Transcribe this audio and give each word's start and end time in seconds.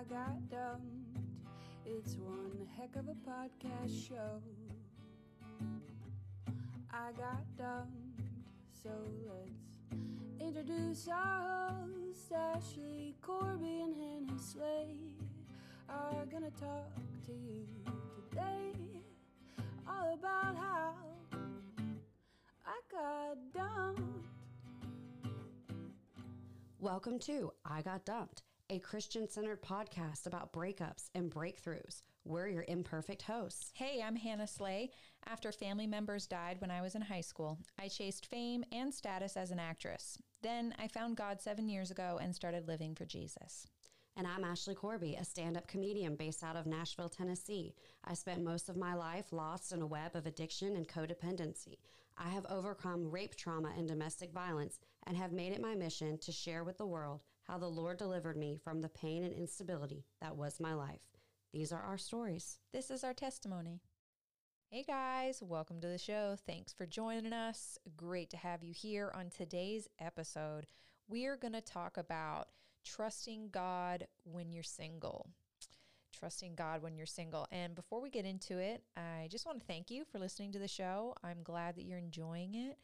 I 0.00 0.02
got 0.04 0.48
dumped. 0.48 1.18
It's 1.84 2.16
one 2.16 2.66
heck 2.74 2.96
of 2.96 3.06
a 3.08 3.16
podcast 3.28 4.08
show. 4.08 4.40
I 6.90 7.12
got 7.18 7.44
dumped, 7.58 8.22
so 8.82 8.88
let's 9.28 9.60
introduce 10.40 11.06
our 11.06 11.74
host, 11.74 12.32
Ashley 12.32 13.14
Corby 13.20 13.82
and 13.82 13.94
Hannah 13.94 14.40
Slay 14.40 14.96
are 15.90 16.24
gonna 16.32 16.50
talk 16.52 16.94
to 17.26 17.32
you 17.32 17.66
today 18.30 18.72
all 19.86 20.14
about 20.14 20.56
how 20.56 20.94
I 22.64 22.80
got 22.90 23.36
dumped. 23.52 24.00
Welcome 26.78 27.18
to 27.18 27.52
I 27.66 27.82
Got 27.82 28.06
Dumped, 28.06 28.44
a 28.70 28.78
Christian 28.78 29.28
centered 29.28 29.60
podcast 29.64 30.28
about 30.28 30.52
breakups 30.52 31.10
and 31.16 31.28
breakthroughs. 31.28 32.02
We're 32.24 32.46
your 32.46 32.64
imperfect 32.68 33.22
hosts. 33.22 33.72
Hey, 33.74 34.00
I'm 34.00 34.14
Hannah 34.14 34.46
Slay. 34.46 34.90
After 35.26 35.50
family 35.50 35.88
members 35.88 36.28
died 36.28 36.60
when 36.60 36.70
I 36.70 36.80
was 36.80 36.94
in 36.94 37.02
high 37.02 37.20
school, 37.20 37.58
I 37.80 37.88
chased 37.88 38.26
fame 38.26 38.64
and 38.70 38.94
status 38.94 39.36
as 39.36 39.50
an 39.50 39.58
actress. 39.58 40.18
Then 40.40 40.72
I 40.78 40.86
found 40.86 41.16
God 41.16 41.40
seven 41.40 41.68
years 41.68 41.90
ago 41.90 42.20
and 42.22 42.32
started 42.32 42.68
living 42.68 42.94
for 42.94 43.04
Jesus. 43.04 43.66
And 44.16 44.24
I'm 44.24 44.44
Ashley 44.44 44.76
Corby, 44.76 45.16
a 45.16 45.24
stand 45.24 45.56
up 45.56 45.66
comedian 45.66 46.14
based 46.14 46.44
out 46.44 46.54
of 46.54 46.66
Nashville, 46.66 47.08
Tennessee. 47.08 47.74
I 48.04 48.14
spent 48.14 48.44
most 48.44 48.68
of 48.68 48.76
my 48.76 48.94
life 48.94 49.32
lost 49.32 49.72
in 49.72 49.82
a 49.82 49.86
web 49.86 50.14
of 50.14 50.26
addiction 50.26 50.76
and 50.76 50.86
codependency. 50.86 51.78
I 52.16 52.28
have 52.28 52.46
overcome 52.48 53.10
rape 53.10 53.34
trauma 53.34 53.72
and 53.76 53.88
domestic 53.88 54.32
violence 54.32 54.78
and 55.08 55.16
have 55.16 55.32
made 55.32 55.52
it 55.52 55.60
my 55.60 55.74
mission 55.74 56.18
to 56.18 56.30
share 56.30 56.62
with 56.62 56.78
the 56.78 56.86
world 56.86 57.22
how 57.50 57.58
the 57.58 57.66
Lord 57.66 57.98
delivered 57.98 58.36
me 58.36 58.56
from 58.62 58.80
the 58.80 58.88
pain 58.88 59.24
and 59.24 59.34
instability 59.34 60.04
that 60.20 60.36
was 60.36 60.60
my 60.60 60.72
life. 60.72 61.00
These 61.52 61.72
are 61.72 61.82
our 61.82 61.98
stories. 61.98 62.58
This 62.72 62.92
is 62.92 63.02
our 63.02 63.12
testimony. 63.12 63.80
Hey 64.70 64.84
guys, 64.86 65.42
welcome 65.42 65.80
to 65.80 65.88
the 65.88 65.98
show. 65.98 66.36
Thanks 66.46 66.72
for 66.72 66.86
joining 66.86 67.32
us. 67.32 67.76
Great 67.96 68.30
to 68.30 68.36
have 68.36 68.62
you 68.62 68.72
here 68.72 69.10
on 69.16 69.30
today's 69.30 69.88
episode. 69.98 70.66
We 71.08 71.26
are 71.26 71.36
going 71.36 71.54
to 71.54 71.60
talk 71.60 71.96
about 71.96 72.50
trusting 72.84 73.48
God 73.50 74.06
when 74.22 74.52
you're 74.52 74.62
single. 74.62 75.26
Trusting 76.16 76.54
God 76.54 76.82
when 76.82 76.94
you're 76.94 77.04
single. 77.04 77.48
And 77.50 77.74
before 77.74 78.00
we 78.00 78.10
get 78.10 78.26
into 78.26 78.58
it, 78.58 78.84
I 78.96 79.26
just 79.28 79.44
want 79.44 79.58
to 79.58 79.66
thank 79.66 79.90
you 79.90 80.04
for 80.04 80.20
listening 80.20 80.52
to 80.52 80.60
the 80.60 80.68
show. 80.68 81.16
I'm 81.24 81.42
glad 81.42 81.74
that 81.74 81.84
you're 81.84 81.98
enjoying 81.98 82.54
it. 82.54 82.78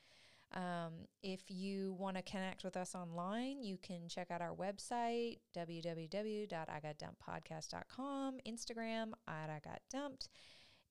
Um, 0.55 1.07
if 1.23 1.43
you 1.49 1.95
want 1.99 2.17
to 2.17 2.23
connect 2.23 2.65
with 2.65 2.77
us 2.77 2.95
online, 2.95 3.63
you 3.63 3.77
can 3.77 4.09
check 4.09 4.31
out 4.31 4.41
our 4.41 4.55
website, 4.55 5.41
www.igotdumppodcast.com, 5.57 8.35
Instagram 8.47 9.13
I 9.27 9.61
Got 9.63 9.81
Dumped. 9.91 10.29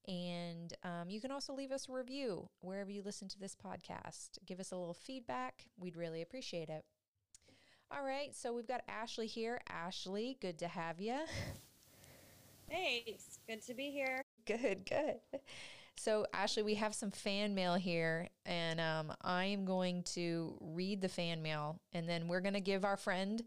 And 0.08 0.72
um, 0.84 1.10
you 1.10 1.20
can 1.20 1.32
also 1.32 1.54
leave 1.54 1.72
us 1.72 1.90
a 1.90 1.94
review 1.94 2.48
wherever 2.62 2.92
you 2.92 3.02
listen 3.02 3.28
to 3.30 3.40
this 3.40 3.56
podcast. 3.56 4.38
Give 4.46 4.60
us 4.60 4.72
a 4.72 4.78
little 4.78 4.94
feedback. 4.94 5.66
We'd 5.80 5.98
really 5.98 6.22
appreciate 6.22 6.70
it. 6.70 6.86
All 7.92 8.04
right, 8.04 8.36
so 8.36 8.54
we've 8.54 8.68
got 8.68 8.82
Ashley 8.88 9.28
here. 9.28 9.62
Ashley, 9.70 10.38
good 10.42 10.60
to 10.60 10.68
have 10.68 11.00
you. 11.00 11.20
Thanks. 12.70 13.40
Good 13.48 13.66
to 13.68 13.74
be 13.74 13.92
here. 13.92 14.22
Good, 14.46 14.86
good. 14.86 15.20
So, 15.98 16.26
Ashley, 16.34 16.64
we 16.64 16.76
have 16.76 16.94
some 16.94 17.12
fan 17.12 17.56
mail 17.56 17.76
here, 17.76 18.30
and 18.46 18.80
um, 18.80 19.14
I 19.22 19.46
am 19.46 19.66
going 19.66 20.04
to 20.14 20.58
read 20.62 21.02
the 21.02 21.10
fan 21.10 21.42
mail, 21.42 21.80
and 21.94 22.08
then 22.08 22.28
we're 22.28 22.42
going 22.42 22.54
to 22.54 22.60
give 22.60 22.84
our 22.86 22.98
friend 22.98 23.42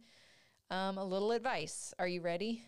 um, 0.70 0.98
a 0.98 1.04
little 1.04 1.30
advice. 1.32 1.92
Are 1.98 2.08
you 2.08 2.20
ready? 2.20 2.64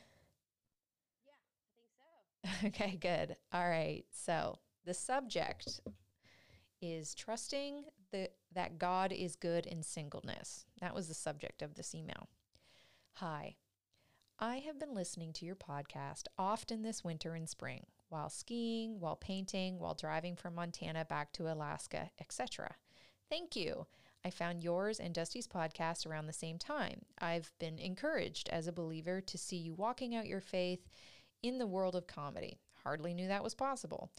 Yeah, 1.27 1.33
I 1.35 2.63
think 2.63 2.63
so. 2.63 2.67
Okay, 2.69 2.97
good. 2.97 3.37
All 3.53 3.69
right. 3.69 4.05
So, 4.13 4.59
the 4.85 4.95
subject 4.95 5.81
is 6.81 7.15
trusting 7.15 7.85
the, 8.13 8.31
that 8.55 8.79
God 8.79 9.13
is 9.13 9.35
good 9.37 9.67
in 9.67 9.83
singleness. 9.83 10.67
That 10.81 10.95
was 10.95 11.09
the 11.09 11.15
subject 11.15 11.63
of 11.63 11.75
this 11.75 11.95
email. 11.95 12.29
Hi. 13.15 13.57
I 14.39 14.59
have 14.59 14.79
been 14.79 14.95
listening 14.95 15.33
to 15.35 15.45
your 15.45 15.57
podcast 15.57 16.25
often 16.39 16.83
this 16.83 17.05
winter 17.05 17.35
and 17.35 17.49
spring, 17.49 17.85
while 18.11 18.29
skiing, 18.29 19.01
while 19.01 19.17
painting, 19.17 19.79
while 19.79 19.95
driving 19.95 20.37
from 20.37 20.55
Montana 20.55 21.05
back 21.05 21.33
to 21.33 21.51
Alaska, 21.51 22.11
etc. 22.21 22.75
Thank 23.31 23.57
you. 23.57 23.87
I 24.25 24.31
found 24.31 24.63
yours 24.63 25.01
and 25.01 25.15
Dusty's 25.15 25.49
podcast 25.49 26.07
around 26.07 26.27
the 26.27 26.33
same 26.33 26.59
time. 26.59 27.03
I've 27.19 27.53
been 27.59 27.79
encouraged 27.79 28.51
as 28.51 28.67
a 28.67 28.73
believer 28.73 29.21
to 29.23 29.39
see 29.39 29.57
you 29.57 29.73
walking 29.73 30.15
out 30.15 30.27
your 30.27 30.43
faith 30.43 30.87
in 31.43 31.59
the 31.59 31.67
world 31.67 31.95
of 31.95 32.07
comedy. 32.07 32.59
Hardly 32.83 33.15
knew 33.15 33.29
that 33.29 33.45
was 33.45 33.55
possible. 33.55 34.11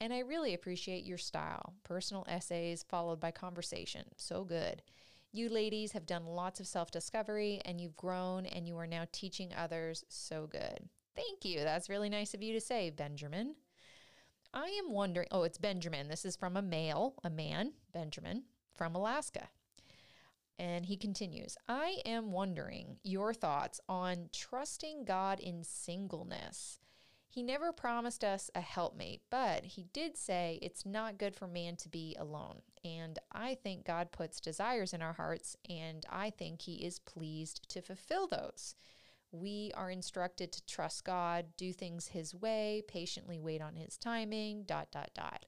And 0.00 0.12
I 0.12 0.20
really 0.20 0.54
appreciate 0.54 1.04
your 1.04 1.18
style 1.18 1.74
personal 1.82 2.24
essays 2.28 2.84
followed 2.84 3.18
by 3.18 3.32
conversation. 3.32 4.04
So 4.16 4.44
good. 4.44 4.82
You 5.32 5.48
ladies 5.48 5.92
have 5.92 6.06
done 6.06 6.24
lots 6.24 6.60
of 6.60 6.66
self 6.66 6.90
discovery 6.90 7.60
and 7.64 7.80
you've 7.80 7.96
grown 7.96 8.46
and 8.46 8.66
you 8.66 8.76
are 8.78 8.86
now 8.86 9.06
teaching 9.10 9.52
others. 9.54 10.04
So 10.08 10.46
good. 10.46 10.88
Thank 11.18 11.44
you. 11.44 11.64
That's 11.64 11.88
really 11.88 12.08
nice 12.08 12.32
of 12.32 12.44
you 12.44 12.52
to 12.52 12.60
say, 12.60 12.90
Benjamin. 12.90 13.56
I 14.54 14.68
am 14.68 14.92
wondering, 14.92 15.26
oh, 15.32 15.42
it's 15.42 15.58
Benjamin. 15.58 16.06
This 16.06 16.24
is 16.24 16.36
from 16.36 16.56
a 16.56 16.62
male, 16.62 17.14
a 17.24 17.30
man, 17.30 17.72
Benjamin, 17.92 18.44
from 18.72 18.94
Alaska. 18.94 19.48
And 20.60 20.86
he 20.86 20.96
continues, 20.96 21.56
I 21.68 22.02
am 22.06 22.30
wondering 22.30 22.98
your 23.02 23.34
thoughts 23.34 23.80
on 23.88 24.30
trusting 24.32 25.06
God 25.06 25.40
in 25.40 25.64
singleness. 25.64 26.78
He 27.28 27.42
never 27.42 27.72
promised 27.72 28.22
us 28.22 28.48
a 28.54 28.60
helpmate, 28.60 29.22
but 29.28 29.64
he 29.64 29.86
did 29.92 30.16
say 30.16 30.60
it's 30.62 30.86
not 30.86 31.18
good 31.18 31.34
for 31.34 31.48
man 31.48 31.74
to 31.78 31.88
be 31.88 32.16
alone. 32.18 32.62
And 32.84 33.18
I 33.32 33.56
think 33.56 33.84
God 33.84 34.12
puts 34.12 34.40
desires 34.40 34.92
in 34.92 35.02
our 35.02 35.14
hearts, 35.14 35.56
and 35.68 36.06
I 36.08 36.30
think 36.30 36.62
he 36.62 36.84
is 36.86 37.00
pleased 37.00 37.68
to 37.70 37.82
fulfill 37.82 38.28
those. 38.28 38.76
We 39.30 39.72
are 39.74 39.90
instructed 39.90 40.52
to 40.52 40.66
trust 40.66 41.04
God, 41.04 41.46
do 41.56 41.72
things 41.72 42.08
his 42.08 42.34
way, 42.34 42.82
patiently 42.88 43.38
wait 43.38 43.60
on 43.60 43.76
his 43.76 43.96
timing, 43.96 44.64
dot, 44.64 44.88
dot, 44.90 45.10
dot. 45.14 45.44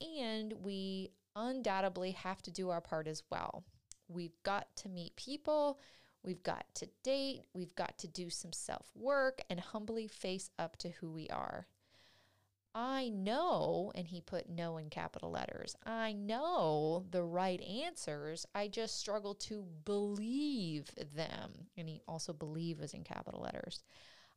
And 0.00 0.52
we 0.62 1.10
undoubtedly 1.34 2.12
have 2.12 2.42
to 2.42 2.50
do 2.50 2.70
our 2.70 2.80
part 2.80 3.08
as 3.08 3.22
well. 3.30 3.64
We've 4.08 4.40
got 4.44 4.68
to 4.76 4.88
meet 4.88 5.16
people. 5.16 5.78
We've 6.22 6.42
got 6.42 6.64
to 6.76 6.88
date, 7.04 7.42
we've 7.54 7.74
got 7.74 7.96
to 7.98 8.08
do 8.08 8.28
some 8.28 8.52
self 8.52 8.86
work 8.94 9.40
and 9.48 9.60
humbly 9.60 10.08
face 10.08 10.50
up 10.58 10.76
to 10.78 10.90
who 10.90 11.10
we 11.10 11.28
are. 11.28 11.66
I 12.74 13.08
know, 13.08 13.90
and 13.94 14.06
he 14.06 14.20
put 14.20 14.48
no 14.48 14.76
in 14.76 14.90
capital 14.90 15.30
letters, 15.30 15.74
I 15.84 16.12
know 16.12 17.04
the 17.10 17.24
right 17.24 17.60
answers. 17.60 18.46
I 18.54 18.68
just 18.68 18.98
struggle 18.98 19.34
to 19.34 19.64
believe 19.84 20.90
them. 21.14 21.68
And 21.76 21.88
he 21.88 22.02
also 22.06 22.32
believe 22.32 22.80
is 22.80 22.94
in 22.94 23.04
capital 23.04 23.40
letters. 23.40 23.82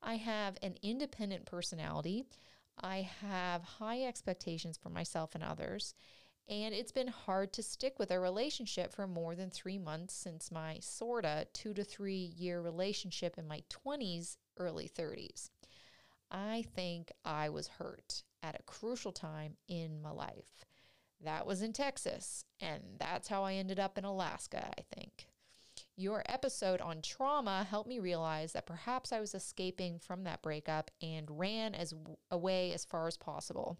I 0.01 0.15
have 0.15 0.57
an 0.63 0.75
independent 0.81 1.45
personality. 1.45 2.25
I 2.81 3.09
have 3.21 3.63
high 3.63 4.03
expectations 4.03 4.77
for 4.77 4.89
myself 4.89 5.35
and 5.35 5.43
others. 5.43 5.93
And 6.49 6.73
it's 6.73 6.91
been 6.91 7.07
hard 7.07 7.53
to 7.53 7.63
stick 7.63 7.99
with 7.99 8.11
a 8.11 8.19
relationship 8.19 8.93
for 8.93 9.07
more 9.07 9.35
than 9.35 9.49
three 9.49 9.77
months 9.77 10.13
since 10.13 10.51
my 10.51 10.79
sorta 10.81 11.47
two 11.53 11.73
to 11.75 11.83
three 11.83 12.33
year 12.37 12.61
relationship 12.61 13.37
in 13.37 13.47
my 13.47 13.63
20s, 13.69 14.37
early 14.57 14.89
30s. 14.89 15.49
I 16.31 16.65
think 16.75 17.11
I 17.25 17.49
was 17.49 17.67
hurt 17.67 18.23
at 18.41 18.59
a 18.59 18.63
crucial 18.63 19.11
time 19.11 19.57
in 19.67 20.01
my 20.01 20.11
life. 20.11 20.65
That 21.23 21.45
was 21.45 21.61
in 21.61 21.73
Texas, 21.73 22.45
and 22.59 22.81
that's 22.97 23.27
how 23.27 23.43
I 23.43 23.53
ended 23.53 23.79
up 23.79 23.97
in 23.97 24.05
Alaska, 24.05 24.71
I 24.77 24.81
think. 24.95 25.27
Your 25.95 26.23
episode 26.25 26.81
on 26.81 27.01
trauma 27.01 27.67
helped 27.69 27.89
me 27.89 27.99
realize 27.99 28.53
that 28.53 28.65
perhaps 28.65 29.11
I 29.11 29.19
was 29.19 29.35
escaping 29.35 29.99
from 29.99 30.23
that 30.23 30.41
breakup 30.41 30.89
and 31.01 31.27
ran 31.29 31.75
as 31.75 31.93
away 32.31 32.73
as 32.73 32.85
far 32.85 33.07
as 33.07 33.17
possible. 33.17 33.77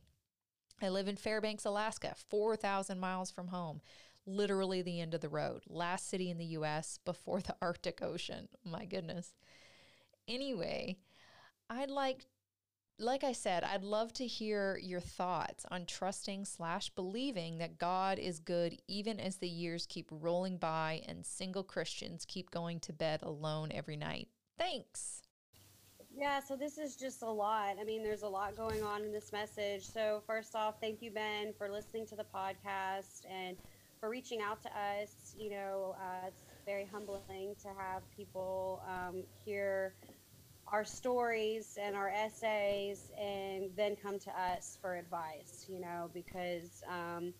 I 0.81 0.89
live 0.89 1.07
in 1.07 1.15
Fairbanks, 1.15 1.65
Alaska, 1.65 2.15
4,000 2.29 2.99
miles 2.99 3.31
from 3.31 3.47
home, 3.47 3.81
literally 4.25 4.81
the 4.81 4.99
end 4.99 5.13
of 5.13 5.21
the 5.21 5.29
road, 5.29 5.63
last 5.67 6.09
city 6.09 6.29
in 6.29 6.37
the 6.37 6.45
US 6.57 6.99
before 7.05 7.41
the 7.41 7.55
Arctic 7.61 8.01
Ocean. 8.01 8.49
My 8.63 8.85
goodness. 8.85 9.33
Anyway, 10.27 10.97
I'd 11.69 11.89
like 11.89 12.25
like 13.01 13.23
I 13.23 13.31
said, 13.31 13.63
I'd 13.63 13.83
love 13.83 14.13
to 14.13 14.27
hear 14.27 14.77
your 14.81 14.99
thoughts 14.99 15.65
on 15.71 15.85
trusting 15.85 16.45
slash 16.45 16.89
believing 16.91 17.57
that 17.57 17.79
God 17.79 18.19
is 18.19 18.39
good 18.39 18.77
even 18.87 19.19
as 19.19 19.37
the 19.37 19.47
years 19.47 19.87
keep 19.87 20.07
rolling 20.11 20.57
by 20.57 21.01
and 21.07 21.25
single 21.25 21.63
Christians 21.63 22.25
keep 22.27 22.51
going 22.51 22.79
to 22.81 22.93
bed 22.93 23.21
alone 23.23 23.71
every 23.73 23.97
night. 23.97 24.27
Thanks. 24.57 25.23
Yeah, 26.15 26.39
so 26.41 26.55
this 26.55 26.77
is 26.77 26.95
just 26.95 27.23
a 27.23 27.29
lot. 27.29 27.77
I 27.79 27.83
mean, 27.83 28.03
there's 28.03 28.21
a 28.21 28.27
lot 28.27 28.55
going 28.55 28.83
on 28.83 29.03
in 29.03 29.11
this 29.11 29.31
message. 29.31 29.83
So, 29.83 30.21
first 30.27 30.55
off, 30.55 30.75
thank 30.79 31.01
you, 31.01 31.09
Ben, 31.09 31.53
for 31.57 31.69
listening 31.69 32.05
to 32.07 32.15
the 32.15 32.25
podcast 32.35 33.25
and 33.29 33.57
for 33.99 34.09
reaching 34.09 34.41
out 34.41 34.61
to 34.63 34.69
us. 34.69 35.33
You 35.37 35.51
know, 35.51 35.95
uh, 35.97 36.27
it's 36.27 36.43
very 36.65 36.85
humbling 36.91 37.55
to 37.61 37.69
have 37.69 38.03
people 38.15 38.83
um, 38.87 39.23
hear 39.45 39.93
our 40.71 40.85
stories 40.85 41.77
and 41.81 41.95
our 41.95 42.09
essays 42.09 43.11
and 43.19 43.69
then 43.75 43.95
come 43.95 44.17
to 44.19 44.31
us 44.39 44.77
for 44.81 44.95
advice, 44.95 45.65
you 45.67 45.81
know, 45.81 46.09
because, 46.13 46.81
um, 46.89 47.33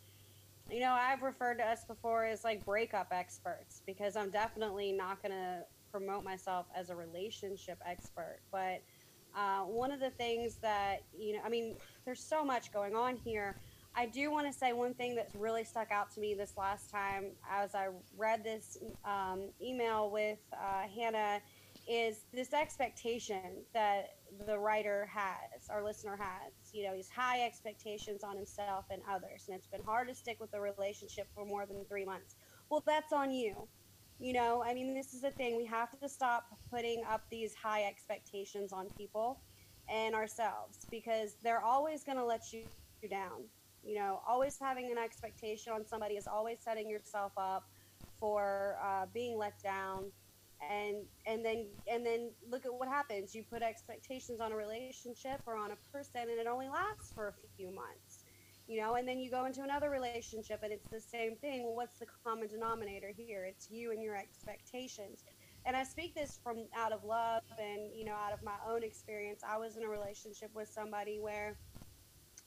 you 0.70 0.82
know, 0.82 0.92
I've 0.92 1.22
referred 1.22 1.58
to 1.60 1.66
us 1.66 1.86
before 1.86 2.26
as 2.26 2.44
like 2.44 2.66
breakup 2.66 3.08
experts 3.12 3.82
because 3.86 4.18
I'm 4.18 4.32
definitely 4.32 4.92
not 4.92 5.22
going 5.22 5.32
to 5.32 5.64
promote 5.92 6.24
myself 6.26 6.66
as 6.76 6.90
a 6.90 6.96
relationship 6.96 7.78
expert. 7.86 8.40
But 8.52 8.82
uh, 9.36 9.62
one 9.62 9.92
of 9.92 10.02
the 10.02 10.10
things 10.10 10.58
that, 10.62 11.04
you 11.18 11.34
know, 11.34 11.40
I 11.46 11.50
mean, 11.50 11.78
there's 12.04 12.24
so 12.24 12.44
much 12.44 12.74
going 12.74 12.96
on 12.96 13.16
here. 13.16 13.56
I 13.96 14.06
do 14.06 14.32
want 14.32 14.48
to 14.48 14.54
say 14.54 14.72
one 14.74 14.94
thing 14.94 15.16
that's 15.16 15.36
really 15.36 15.64
stuck 15.64 15.92
out 15.92 16.14
to 16.14 16.20
me 16.20 16.34
this 16.34 16.54
last 16.58 16.90
time 16.90 17.32
as 17.50 17.76
I 17.76 17.90
read 18.18 18.44
this 18.44 18.78
um, 19.04 19.50
email 19.62 20.10
with 20.10 20.40
uh, 20.54 20.88
Hannah 20.96 21.42
is 21.92 22.24
this 22.34 22.54
expectation 22.54 23.66
that 23.74 24.16
the 24.48 24.58
writer 24.58 25.10
has, 25.14 25.68
our 25.70 25.84
listener 25.84 26.18
has. 26.18 26.54
You 26.72 26.86
know, 26.86 26.96
he's 26.96 27.10
high 27.10 27.42
expectations 27.46 28.24
on 28.24 28.38
himself 28.38 28.86
and 28.90 29.02
others, 29.10 29.44
and 29.48 29.58
it's 29.58 29.68
been 29.68 29.84
hard 29.84 30.08
to 30.08 30.16
stick 30.16 30.38
with 30.40 30.54
a 30.54 30.62
relationship 30.62 31.28
for 31.36 31.46
more 31.46 31.66
than 31.66 31.84
three 31.90 32.06
months. 32.06 32.36
Well, 32.70 32.82
that's 32.86 33.12
on 33.12 33.32
you. 33.32 33.68
You 34.20 34.32
know, 34.32 34.64
I 34.66 34.74
mean, 34.74 34.94
this 34.94 35.14
is 35.14 35.22
the 35.22 35.32
thing. 35.32 35.58
We 35.58 35.66
have 35.66 36.00
to 36.00 36.08
stop 36.08 36.46
putting 36.70 37.04
up 37.10 37.24
these 37.30 37.54
high 37.56 37.84
expectations 37.84 38.72
on 38.72 38.88
people 38.98 39.42
and 39.90 40.16
ourselves 40.16 40.86
because 40.90 41.36
they're 41.44 41.64
always 41.64 42.06
going 42.06 42.18
to 42.18 42.26
let 42.26 42.54
you 42.54 42.62
down. 43.10 43.44
You 43.84 43.96
know, 43.96 44.22
always 44.26 44.58
having 44.58 44.92
an 44.92 44.98
expectation 44.98 45.74
on 45.74 45.86
somebody 45.86 46.16
is 46.16 46.28
always 46.28 46.60
setting 46.62 46.90
yourself 46.90 47.34
up 47.36 47.68
for 48.18 48.78
uh, 48.82 49.08
being 49.14 49.38
let 49.38 49.62
down 49.62 50.06
and 50.70 51.06
and 51.26 51.44
then 51.44 51.68
and 51.92 52.06
then 52.06 52.32
look 52.50 52.66
at 52.66 52.74
what 52.74 52.88
happens. 52.88 53.34
You 53.34 53.44
put 53.44 53.62
expectations 53.62 54.40
on 54.40 54.52
a 54.52 54.56
relationship 54.56 55.42
or 55.46 55.56
on 55.58 55.72
a 55.72 55.78
person 55.92 56.22
and 56.30 56.40
it 56.40 56.48
only 56.48 56.70
lasts 56.70 57.12
for 57.14 57.30
a 57.30 57.34
few 57.58 57.72
months 57.72 58.24
you 58.68 58.80
know 58.80 58.96
and 58.96 59.08
then 59.08 59.20
you 59.20 59.30
go 59.30 59.46
into 59.46 59.64
another 59.64 59.90
relationship 59.90 60.62
and 60.64 60.72
it's 60.72 60.88
the 60.92 61.00
same 61.00 61.36
thing. 61.36 61.64
Well 61.64 61.76
what's 61.76 62.00
the 62.00 62.06
common 62.24 62.48
denominator 62.48 63.12
here? 63.16 63.46
It's 63.46 63.70
you 63.70 63.92
and 63.92 64.02
your 64.02 64.16
expectations. 64.16 65.24
And 65.66 65.76
i 65.76 65.84
speak 65.84 66.16
this 66.16 66.40
from 66.44 66.66
out 66.76 66.92
of 66.94 67.04
love 67.04 67.44
and 67.60 67.92
you 67.94 68.06
know 68.06 68.14
out 68.14 68.34
of 68.34 68.44
my 68.44 68.58
own 68.68 68.84
experience. 68.84 69.42
I 69.48 69.58
was 69.58 69.78
in 69.78 69.84
a 69.84 69.90
relationship 69.90 70.52
with 70.56 70.70
somebody 70.70 71.20
where 71.20 71.58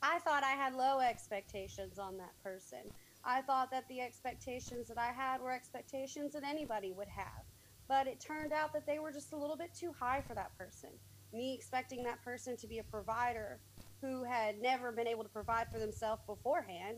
i 0.01 0.19
thought 0.19 0.43
i 0.43 0.51
had 0.51 0.73
low 0.73 0.99
expectations 0.99 1.99
on 1.99 2.17
that 2.17 2.33
person. 2.43 2.91
I 3.23 3.41
thought 3.41 3.71
that 3.71 3.87
the 3.87 4.01
expectations 4.01 4.87
that 4.87 4.97
i 4.97 5.11
had 5.11 5.41
were 5.41 5.51
expectations 5.51 6.33
that 6.33 6.43
anybody 6.43 6.91
would 6.91 7.07
have 7.09 7.44
but 7.87 8.07
it 8.07 8.19
turned 8.19 8.51
out 8.51 8.73
that 8.73 8.85
they 8.85 8.99
were 8.99 9.11
just 9.11 9.33
a 9.33 9.37
little 9.37 9.57
bit 9.57 9.73
too 9.73 9.91
high 9.99 10.21
for 10.27 10.33
that 10.35 10.57
person. 10.57 10.89
Me 11.33 11.53
expecting 11.53 12.03
that 12.03 12.23
person 12.23 12.55
to 12.57 12.67
be 12.67 12.79
a 12.79 12.83
provider 12.83 13.59
who 14.01 14.23
had 14.23 14.61
never 14.61 14.91
been 14.91 15.07
able 15.07 15.23
to 15.23 15.29
provide 15.29 15.67
for 15.71 15.79
themselves 15.79 16.21
beforehand 16.27 16.97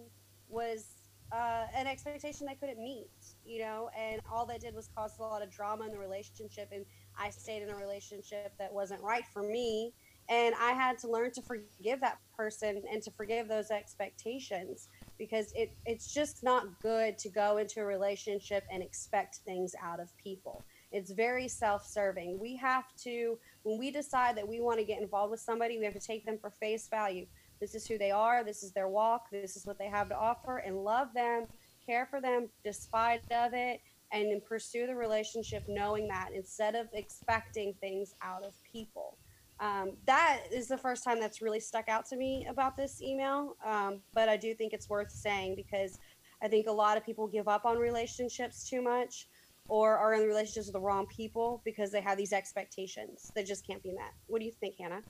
was 0.49 0.85
uh, 1.31 1.65
an 1.75 1.87
expectation 1.87 2.47
they 2.47 2.55
couldn't 2.55 2.81
meet, 2.81 3.09
you 3.45 3.59
know, 3.59 3.89
and 3.97 4.21
all 4.31 4.45
that 4.45 4.61
did 4.61 4.73
was 4.73 4.89
cause 4.95 5.11
a 5.19 5.21
lot 5.21 5.41
of 5.41 5.51
drama 5.51 5.85
in 5.85 5.91
the 5.91 5.99
relationship. 5.99 6.69
And 6.71 6.85
I 7.19 7.29
stayed 7.29 7.63
in 7.63 7.69
a 7.69 7.75
relationship 7.75 8.53
that 8.59 8.73
wasn't 8.73 9.01
right 9.01 9.25
for 9.33 9.43
me. 9.43 9.93
And 10.29 10.53
I 10.59 10.71
had 10.71 10.97
to 10.99 11.09
learn 11.09 11.31
to 11.33 11.41
forgive 11.41 12.01
that 12.01 12.17
person 12.35 12.83
and 12.91 13.01
to 13.03 13.11
forgive 13.11 13.47
those 13.47 13.71
expectations 13.71 14.89
because 15.17 15.51
it, 15.55 15.71
it's 15.85 16.13
just 16.13 16.43
not 16.43 16.65
good 16.81 17.17
to 17.19 17.29
go 17.29 17.57
into 17.57 17.79
a 17.79 17.85
relationship 17.85 18.63
and 18.71 18.83
expect 18.83 19.39
things 19.45 19.73
out 19.81 19.99
of 19.99 20.09
people. 20.17 20.65
It's 20.91 21.11
very 21.11 21.47
self 21.47 21.85
serving. 21.85 22.39
We 22.39 22.55
have 22.57 22.85
to, 23.03 23.37
when 23.63 23.77
we 23.77 23.91
decide 23.91 24.37
that 24.37 24.47
we 24.47 24.61
want 24.61 24.79
to 24.79 24.85
get 24.85 25.01
involved 25.01 25.31
with 25.31 25.39
somebody, 25.39 25.77
we 25.77 25.85
have 25.85 25.93
to 25.93 25.99
take 25.99 26.25
them 26.25 26.37
for 26.39 26.49
face 26.49 26.87
value. 26.87 27.25
This 27.59 27.75
is 27.75 27.87
who 27.87 27.97
they 27.97 28.11
are, 28.11 28.43
this 28.43 28.63
is 28.63 28.71
their 28.71 28.87
walk, 28.87 29.29
this 29.31 29.57
is 29.57 29.65
what 29.65 29.79
they 29.79 29.87
have 29.87 30.09
to 30.09 30.15
offer, 30.15 30.57
and 30.57 30.83
love 30.83 31.13
them, 31.13 31.47
care 31.85 32.05
for 32.05 32.21
them 32.21 32.49
despite 32.63 33.21
of 33.31 33.53
it, 33.53 33.81
and 34.11 34.43
pursue 34.45 34.87
the 34.87 34.95
relationship 34.95 35.63
knowing 35.67 36.07
that 36.07 36.29
instead 36.33 36.75
of 36.75 36.87
expecting 36.93 37.73
things 37.81 38.13
out 38.21 38.43
of 38.43 38.53
people. 38.71 39.17
Um, 39.59 39.93
that 40.05 40.41
is 40.51 40.67
the 40.67 40.77
first 40.77 41.03
time 41.03 41.19
that's 41.19 41.41
really 41.41 41.59
stuck 41.59 41.89
out 41.89 42.05
to 42.09 42.15
me 42.15 42.45
about 42.47 42.77
this 42.77 43.01
email. 43.01 43.57
Um, 43.65 44.01
but 44.13 44.29
I 44.29 44.37
do 44.37 44.53
think 44.53 44.71
it's 44.71 44.87
worth 44.87 45.11
saying 45.11 45.55
because 45.55 45.97
I 46.43 46.47
think 46.47 46.67
a 46.67 46.71
lot 46.71 46.95
of 46.95 47.03
people 47.03 47.27
give 47.27 47.47
up 47.47 47.65
on 47.65 47.77
relationships 47.77 48.69
too 48.69 48.81
much 48.81 49.27
or 49.67 49.97
are 49.97 50.13
in 50.13 50.27
relationships 50.27 50.67
with 50.67 50.73
the 50.73 50.79
wrong 50.79 51.05
people 51.07 51.61
because 51.65 51.91
they 51.91 52.01
have 52.01 52.17
these 52.17 52.33
expectations 52.33 53.31
that 53.35 53.45
just 53.45 53.65
can't 53.65 53.83
be 53.83 53.91
met. 53.91 54.13
What 54.27 54.39
do 54.39 54.45
you 54.45 54.51
think, 54.51 54.75
Hannah? 54.79 55.01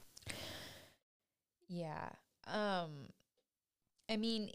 Yeah. 1.68 2.10
Um 2.48 3.10
I 4.10 4.18
mean 4.18 4.52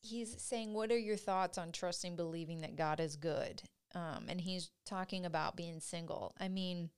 he's 0.00 0.40
saying 0.40 0.74
what 0.74 0.90
are 0.90 0.98
your 0.98 1.16
thoughts 1.16 1.58
on 1.58 1.72
trusting 1.72 2.16
believing 2.16 2.60
that 2.60 2.76
God 2.76 3.00
is 3.00 3.16
good? 3.16 3.62
Um 3.94 4.26
and 4.28 4.40
he's 4.40 4.70
talking 4.84 5.24
about 5.24 5.56
being 5.56 5.80
single. 5.80 6.34
I 6.40 6.48
mean 6.48 6.90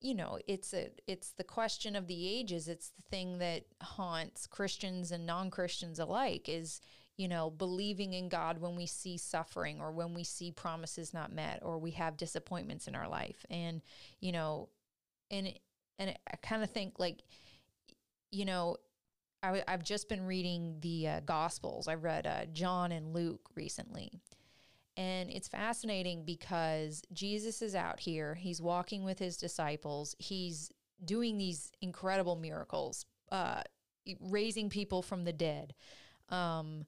you 0.00 0.14
know, 0.14 0.38
it's 0.46 0.72
a 0.74 0.90
it's 1.06 1.32
the 1.32 1.44
question 1.44 1.96
of 1.96 2.06
the 2.06 2.28
ages. 2.28 2.68
It's 2.68 2.90
the 2.90 3.02
thing 3.02 3.38
that 3.38 3.64
haunts 3.82 4.46
Christians 4.46 5.10
and 5.10 5.26
non-Christians 5.26 5.98
alike 5.98 6.48
is 6.48 6.80
you 7.18 7.26
know, 7.26 7.50
believing 7.50 8.14
in 8.14 8.28
God 8.28 8.60
when 8.60 8.76
we 8.76 8.86
see 8.86 9.18
suffering 9.18 9.80
or 9.80 9.90
when 9.90 10.14
we 10.14 10.22
see 10.22 10.52
promises 10.52 11.12
not 11.12 11.32
met 11.32 11.58
or 11.62 11.76
we 11.78 11.90
have 11.90 12.16
disappointments 12.16 12.86
in 12.86 12.94
our 12.94 13.08
life. 13.08 13.44
And, 13.50 13.82
you 14.20 14.30
know, 14.30 14.68
and, 15.28 15.52
and 15.98 16.14
I 16.32 16.36
kind 16.36 16.62
of 16.62 16.70
think 16.70 17.00
like, 17.00 17.24
you 18.30 18.44
know, 18.44 18.76
I, 19.42 19.64
have 19.66 19.82
just 19.82 20.08
been 20.08 20.26
reading 20.26 20.76
the 20.80 21.08
uh, 21.08 21.20
Gospels. 21.26 21.88
I 21.88 21.94
read 21.94 22.24
uh, 22.24 22.46
John 22.52 22.92
and 22.92 23.12
Luke 23.12 23.50
recently. 23.56 24.12
And 24.96 25.28
it's 25.28 25.48
fascinating 25.48 26.24
because 26.24 27.02
Jesus 27.12 27.62
is 27.62 27.74
out 27.74 27.98
here. 27.98 28.34
He's 28.34 28.62
walking 28.62 29.02
with 29.04 29.18
his 29.18 29.36
disciples. 29.36 30.14
He's 30.18 30.70
doing 31.04 31.36
these 31.36 31.72
incredible 31.80 32.36
miracles, 32.36 33.06
uh, 33.32 33.62
raising 34.20 34.70
people 34.70 35.02
from 35.02 35.24
the 35.24 35.32
dead. 35.32 35.74
Um, 36.28 36.86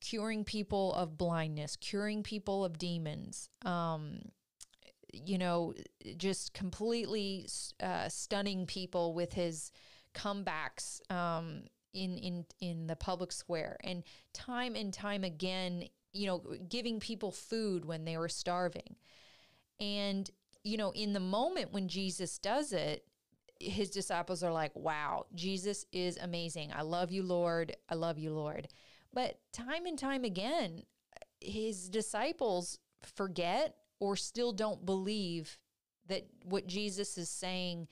curing 0.00 0.44
people 0.44 0.92
of 0.94 1.16
blindness, 1.16 1.76
curing 1.76 2.22
people 2.22 2.64
of 2.64 2.78
demons, 2.78 3.48
um, 3.64 4.20
you 5.12 5.38
know, 5.38 5.74
just 6.16 6.52
completely 6.52 7.48
uh, 7.82 8.08
stunning 8.08 8.66
people 8.66 9.14
with 9.14 9.32
his 9.32 9.70
comebacks 10.14 11.00
um, 11.10 11.62
in 11.92 12.18
in 12.18 12.44
in 12.60 12.86
the 12.86 12.96
public 12.96 13.32
square, 13.32 13.78
and 13.82 14.02
time 14.32 14.74
and 14.74 14.92
time 14.92 15.24
again, 15.24 15.84
you 16.12 16.26
know, 16.26 16.42
giving 16.68 17.00
people 17.00 17.30
food 17.30 17.84
when 17.84 18.04
they 18.04 18.16
were 18.16 18.28
starving, 18.28 18.96
and 19.80 20.30
you 20.64 20.76
know, 20.76 20.90
in 20.90 21.12
the 21.12 21.20
moment 21.20 21.72
when 21.72 21.88
Jesus 21.88 22.38
does 22.38 22.72
it, 22.72 23.04
his 23.60 23.90
disciples 23.90 24.42
are 24.42 24.52
like, 24.52 24.74
"Wow, 24.74 25.26
Jesus 25.34 25.86
is 25.92 26.18
amazing. 26.20 26.72
I 26.74 26.82
love 26.82 27.10
you, 27.10 27.22
Lord. 27.22 27.74
I 27.88 27.94
love 27.94 28.18
you, 28.18 28.32
Lord." 28.32 28.68
But 29.16 29.38
time 29.50 29.86
and 29.86 29.98
time 29.98 30.24
again, 30.24 30.82
his 31.40 31.88
disciples 31.88 32.78
forget 33.02 33.74
or 33.98 34.14
still 34.14 34.52
don't 34.52 34.84
believe 34.84 35.58
that 36.06 36.26
what 36.44 36.66
Jesus 36.66 37.16
is 37.16 37.30
saying 37.30 37.88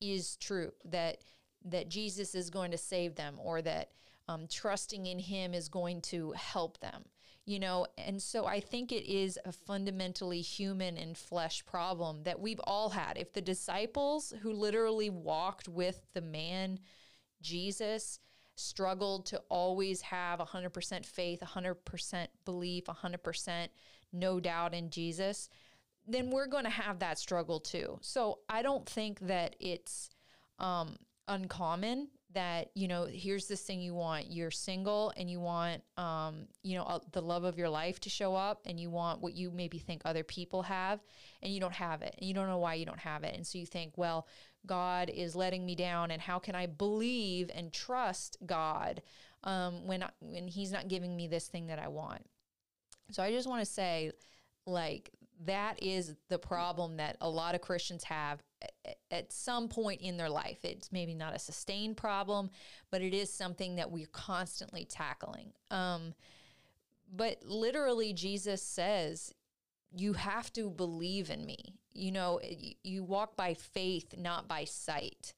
is 0.00 0.36
true, 0.36 0.70
that 0.84 1.18
that 1.64 1.88
Jesus 1.88 2.36
is 2.36 2.48
going 2.48 2.70
to 2.70 2.78
save 2.78 3.16
them 3.16 3.40
or 3.42 3.60
that 3.60 3.90
um, 4.28 4.46
trusting 4.48 5.06
in 5.06 5.18
him 5.18 5.52
is 5.52 5.68
going 5.68 6.00
to 6.02 6.30
help 6.32 6.78
them 6.78 7.06
you 7.44 7.58
know? 7.58 7.86
And 7.96 8.22
so 8.22 8.44
i 8.44 8.60
think 8.60 8.92
it 8.92 9.10
is 9.10 9.38
a 9.46 9.52
fundamentally 9.52 10.42
human 10.42 10.98
and 10.98 11.16
flesh 11.16 11.64
problem 11.64 12.24
that 12.24 12.38
we've 12.38 12.60
all 12.64 12.90
had. 12.90 13.16
If 13.16 13.32
the 13.32 13.40
disciples 13.40 14.34
who 14.42 14.52
literally 14.52 15.08
walked 15.08 15.66
with 15.66 16.02
the 16.12 16.20
man 16.20 16.78
jesus 17.40 18.20
struggled 18.58 19.26
to 19.26 19.40
always 19.48 20.00
have 20.02 20.40
100% 20.40 21.06
faith, 21.06 21.40
100% 21.40 22.26
belief, 22.44 22.84
100% 22.84 23.68
no 24.12 24.40
doubt 24.40 24.74
in 24.74 24.90
Jesus, 24.90 25.48
then 26.06 26.30
we're 26.30 26.46
going 26.46 26.64
to 26.64 26.70
have 26.70 26.98
that 27.00 27.18
struggle 27.18 27.60
too. 27.60 27.98
So 28.00 28.40
I 28.48 28.62
don't 28.62 28.88
think 28.88 29.20
that 29.20 29.56
it's 29.60 30.10
um, 30.58 30.96
uncommon 31.28 32.08
that 32.34 32.70
you 32.74 32.88
know 32.88 33.06
here's 33.06 33.46
this 33.46 33.62
thing 33.62 33.80
you 33.80 33.94
want. 33.94 34.30
You're 34.30 34.50
single 34.50 35.12
and 35.16 35.30
you 35.30 35.40
want 35.40 35.82
um 35.96 36.46
you 36.62 36.76
know 36.76 36.84
uh, 36.84 36.98
the 37.12 37.22
love 37.22 37.44
of 37.44 37.56
your 37.56 37.70
life 37.70 38.00
to 38.00 38.10
show 38.10 38.34
up 38.34 38.60
and 38.66 38.78
you 38.78 38.90
want 38.90 39.22
what 39.22 39.34
you 39.34 39.50
maybe 39.50 39.78
think 39.78 40.02
other 40.04 40.22
people 40.22 40.62
have 40.62 41.00
and 41.42 41.52
you 41.52 41.60
don't 41.60 41.72
have 41.72 42.02
it. 42.02 42.14
And 42.18 42.28
you 42.28 42.34
don't 42.34 42.48
know 42.48 42.58
why 42.58 42.74
you 42.74 42.84
don't 42.84 42.98
have 42.98 43.24
it. 43.24 43.34
And 43.34 43.46
so 43.46 43.58
you 43.58 43.66
think 43.66 43.96
well 43.96 44.26
God 44.68 45.10
is 45.10 45.34
letting 45.34 45.66
me 45.66 45.74
down 45.74 46.12
and 46.12 46.22
how 46.22 46.38
can 46.38 46.54
I 46.54 46.66
believe 46.66 47.50
and 47.52 47.72
trust 47.72 48.36
God 48.46 49.02
um, 49.42 49.86
when 49.86 50.04
when 50.20 50.46
He's 50.46 50.70
not 50.70 50.86
giving 50.86 51.16
me 51.16 51.26
this 51.26 51.48
thing 51.48 51.66
that 51.66 51.80
I 51.80 51.88
want. 51.88 52.24
So 53.10 53.22
I 53.22 53.32
just 53.32 53.48
want 53.48 53.60
to 53.60 53.70
say, 53.70 54.12
like 54.66 55.10
that 55.46 55.82
is 55.82 56.14
the 56.28 56.38
problem 56.38 56.96
that 56.96 57.16
a 57.20 57.28
lot 57.28 57.54
of 57.54 57.60
Christians 57.60 58.04
have 58.04 58.42
at 59.10 59.32
some 59.32 59.68
point 59.68 60.00
in 60.00 60.16
their 60.16 60.28
life. 60.28 60.58
It's 60.64 60.90
maybe 60.90 61.14
not 61.14 61.34
a 61.34 61.38
sustained 61.38 61.96
problem, 61.96 62.50
but 62.90 63.02
it 63.02 63.14
is 63.14 63.32
something 63.32 63.76
that 63.76 63.90
we're 63.90 64.06
constantly 64.06 64.84
tackling. 64.84 65.52
Um, 65.70 66.14
but 67.14 67.42
literally, 67.44 68.12
Jesus 68.12 68.62
says, 68.62 69.32
You 69.96 70.12
have 70.14 70.52
to 70.54 70.70
believe 70.70 71.30
in 71.30 71.44
me. 71.44 71.74
You 71.92 72.12
know, 72.12 72.40
you 72.82 73.02
walk 73.02 73.36
by 73.36 73.54
faith, 73.54 74.14
not 74.16 74.46
by 74.46 74.64
sight. 74.64 75.34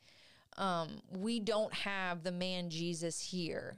Um, 0.56 1.00
we 1.10 1.40
don't 1.40 1.72
have 1.72 2.22
the 2.22 2.32
man 2.32 2.70
Jesus 2.70 3.20
here 3.20 3.76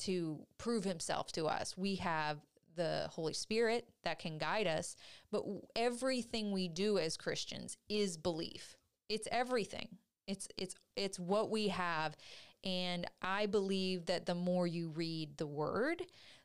to 0.00 0.40
prove 0.58 0.84
himself 0.84 1.30
to 1.32 1.46
us. 1.46 1.76
We 1.76 1.96
have 1.96 2.38
the 2.74 3.08
Holy 3.10 3.34
Spirit 3.34 3.88
that 4.02 4.18
can 4.18 4.38
guide 4.38 4.66
us, 4.66 4.96
but 5.30 5.44
everything 5.76 6.50
we 6.50 6.66
do 6.66 6.98
as 6.98 7.16
Christians 7.16 7.76
is 7.88 8.16
belief. 8.16 8.76
It's 9.08 9.28
everything. 9.30 9.88
It's 10.26 10.48
it's 10.56 10.74
it's 10.96 11.18
what 11.18 11.50
we 11.50 11.68
have 11.68 12.16
and 12.64 13.06
I 13.20 13.46
believe 13.46 14.06
that 14.06 14.26
the 14.26 14.34
more 14.34 14.66
you 14.66 14.88
read 14.88 15.36
the 15.36 15.46
word, 15.46 16.02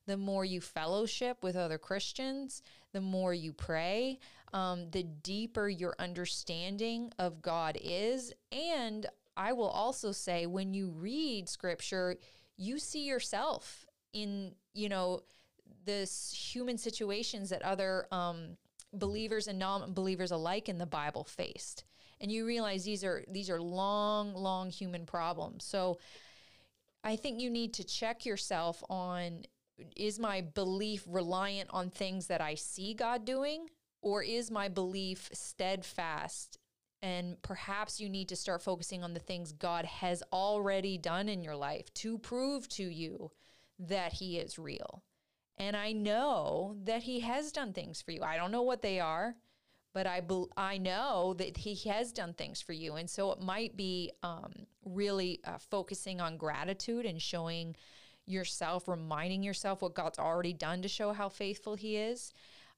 the 0.10 0.18
more 0.18 0.44
you 0.44 0.60
fellowship 0.60 1.44
with 1.44 1.56
other 1.56 1.78
Christians, 1.78 2.64
the 2.94 3.02
more 3.02 3.34
you 3.34 3.54
pray, 3.54 4.20
um, 4.54 4.90
the 4.90 5.04
deeper 5.04 5.70
your 5.70 5.96
understanding 6.00 7.12
of 7.20 7.42
God 7.42 7.78
is. 7.80 8.34
And 8.52 9.06
I 9.38 9.54
will 9.54 9.70
also 9.70 10.12
say, 10.12 10.48
when 10.48 10.74
you 10.74 10.90
read 10.90 11.48
scripture, 11.48 12.16
you 12.58 12.80
see 12.80 13.06
yourself 13.06 13.86
in, 14.14 14.54
you 14.74 14.90
know, 14.90 15.22
this 15.86 16.32
human 16.32 16.78
situations 16.78 17.50
that 17.50 17.62
other 17.62 18.08
um, 18.12 18.58
believers 18.94 19.48
and 19.48 19.60
non-believers 19.60 20.32
alike 20.32 20.68
in 20.68 20.78
the 20.78 20.86
Bible 20.86 21.24
faced 21.24 21.84
and 22.22 22.32
you 22.32 22.46
realize 22.46 22.84
these 22.84 23.04
are 23.04 23.24
these 23.30 23.50
are 23.50 23.62
long 23.62 24.34
long 24.34 24.70
human 24.70 25.06
problems 25.06 25.64
so 25.64 25.98
i 27.04 27.16
think 27.16 27.40
you 27.40 27.50
need 27.50 27.74
to 27.74 27.84
check 27.84 28.26
yourself 28.26 28.84
on 28.90 29.44
is 29.96 30.20
my 30.20 30.42
belief 30.42 31.04
reliant 31.08 31.70
on 31.72 31.90
things 31.90 32.28
that 32.28 32.42
i 32.42 32.56
see 32.56 32.94
god 32.94 33.26
doing 33.26 33.68
or 34.02 34.24
is 34.24 34.52
my 34.52 34.68
belief 34.68 35.30
steadfast? 35.34 36.58
And 37.02 37.42
perhaps 37.42 38.00
you 38.00 38.10
need 38.10 38.28
to 38.30 38.36
start 38.36 38.62
focusing 38.62 39.04
on 39.04 39.14
the 39.14 39.20
things 39.20 39.54
god 39.54 39.86
has 39.86 40.22
already 40.34 40.98
done 40.98 41.30
in 41.30 41.42
your 41.42 41.56
life 41.56 41.94
to 41.96 42.18
prove 42.18 42.68
to 42.70 42.84
you 42.84 43.32
that 43.78 44.14
he 44.14 44.38
is 44.38 44.60
real. 44.60 45.04
And 45.58 45.76
i 45.76 45.92
know 45.92 46.76
that 46.84 47.04
he 47.04 47.22
has 47.22 47.52
done 47.52 47.74
things 47.74 48.02
for 48.02 48.12
you. 48.12 48.22
I 48.22 48.38
don't 48.38 48.52
know 48.52 48.64
what 48.64 48.82
they 48.82 49.00
are 49.00 49.36
but 49.92 50.06
I 50.06 50.22
be, 50.22 50.46
I 50.56 50.78
know 50.78 51.34
that 51.40 51.58
He 51.58 51.74
has 51.90 52.12
done 52.12 52.34
things 52.34 52.62
for 52.62 52.74
you, 52.74 52.94
and 52.94 53.10
so 53.10 53.32
it 53.32 53.42
might 53.42 53.76
be 53.76 54.12
um, 54.22 54.54
really 54.86 55.40
uh, 55.44 55.58
focusing 55.58 56.22
on 56.22 56.38
gratitude 56.38 57.08
and 57.08 57.20
showing 57.20 57.76
yourself, 58.30 58.88
reminding 58.88 59.44
yourself 59.44 59.82
what 59.82 59.96
God's 59.96 60.20
already 60.20 60.54
done 60.54 60.82
to 60.82 60.88
show 60.88 61.14
how 61.14 61.30
faithful 61.30 61.76
He 61.76 61.98
is. 61.98 62.34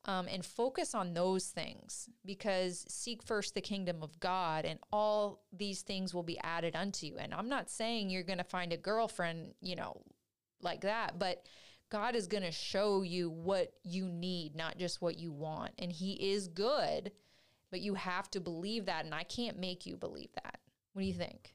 Um, 0.06 0.28
and 0.28 0.44
focus 0.44 0.96
on 0.96 1.14
those 1.14 1.50
things 1.50 2.10
because 2.26 2.86
seek 2.90 3.22
first 3.22 3.54
the 3.54 3.62
kingdom 3.62 4.02
of 4.02 4.20
God 4.20 4.66
and 4.66 4.80
all 4.92 5.44
these 5.54 5.84
things 5.84 6.12
will 6.12 6.24
be 6.24 6.40
added 6.40 6.76
unto 6.76 7.06
you. 7.06 7.18
And 7.20 7.36
I'm 7.36 7.48
not 7.48 7.70
saying 7.70 8.10
you're 8.10 8.24
going 8.24 8.40
to 8.40 8.44
find 8.44 8.74
a 8.74 8.78
girlfriend, 8.78 9.54
you 9.62 9.76
know, 9.76 10.02
like 10.60 10.82
that, 10.82 11.20
but 11.20 11.46
God 11.92 12.16
is 12.16 12.26
going 12.26 12.44
to 12.44 12.52
show 12.52 13.04
you 13.04 13.30
what 13.30 13.74
you 13.84 14.08
need, 14.08 14.56
not 14.56 14.78
just 14.78 15.02
what 15.02 15.20
you 15.20 15.32
want. 15.32 15.72
And 15.78 15.92
He 15.92 16.14
is 16.14 16.48
good, 16.48 17.12
but 17.70 17.82
you 17.82 17.94
have 17.94 18.32
to 18.32 18.40
believe 18.40 18.86
that. 18.86 19.06
And 19.06 19.14
I 19.14 19.24
can't 19.24 19.60
make 19.60 19.86
you 19.86 19.98
believe 19.98 20.32
that. 20.36 20.60
What 20.94 21.02
do 21.02 21.08
you 21.08 21.14
think? 21.14 21.54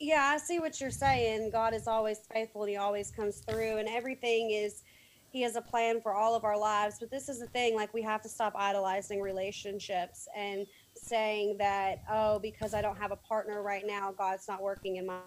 Yeah, 0.00 0.32
I 0.34 0.38
see 0.38 0.58
what 0.58 0.80
you're 0.80 0.90
saying. 0.90 1.50
God 1.50 1.74
is 1.74 1.86
always 1.86 2.20
faithful 2.32 2.62
and 2.62 2.70
He 2.70 2.76
always 2.76 3.10
comes 3.10 3.40
through, 3.40 3.76
and 3.76 3.88
everything 3.88 4.50
is. 4.50 4.82
He 5.32 5.42
has 5.42 5.54
a 5.54 5.62
plan 5.62 6.00
for 6.00 6.12
all 6.12 6.34
of 6.34 6.42
our 6.42 6.58
lives, 6.58 6.96
but 6.98 7.08
this 7.08 7.28
is 7.28 7.38
the 7.38 7.46
thing 7.46 7.76
like, 7.76 7.94
we 7.94 8.02
have 8.02 8.20
to 8.22 8.28
stop 8.28 8.52
idolizing 8.56 9.20
relationships 9.20 10.26
and 10.36 10.66
saying 10.96 11.56
that, 11.58 12.02
oh, 12.10 12.40
because 12.40 12.74
I 12.74 12.82
don't 12.82 12.98
have 12.98 13.12
a 13.12 13.16
partner 13.16 13.62
right 13.62 13.84
now, 13.86 14.10
God's 14.10 14.48
not 14.48 14.60
working 14.60 14.96
in 14.96 15.06
my 15.06 15.20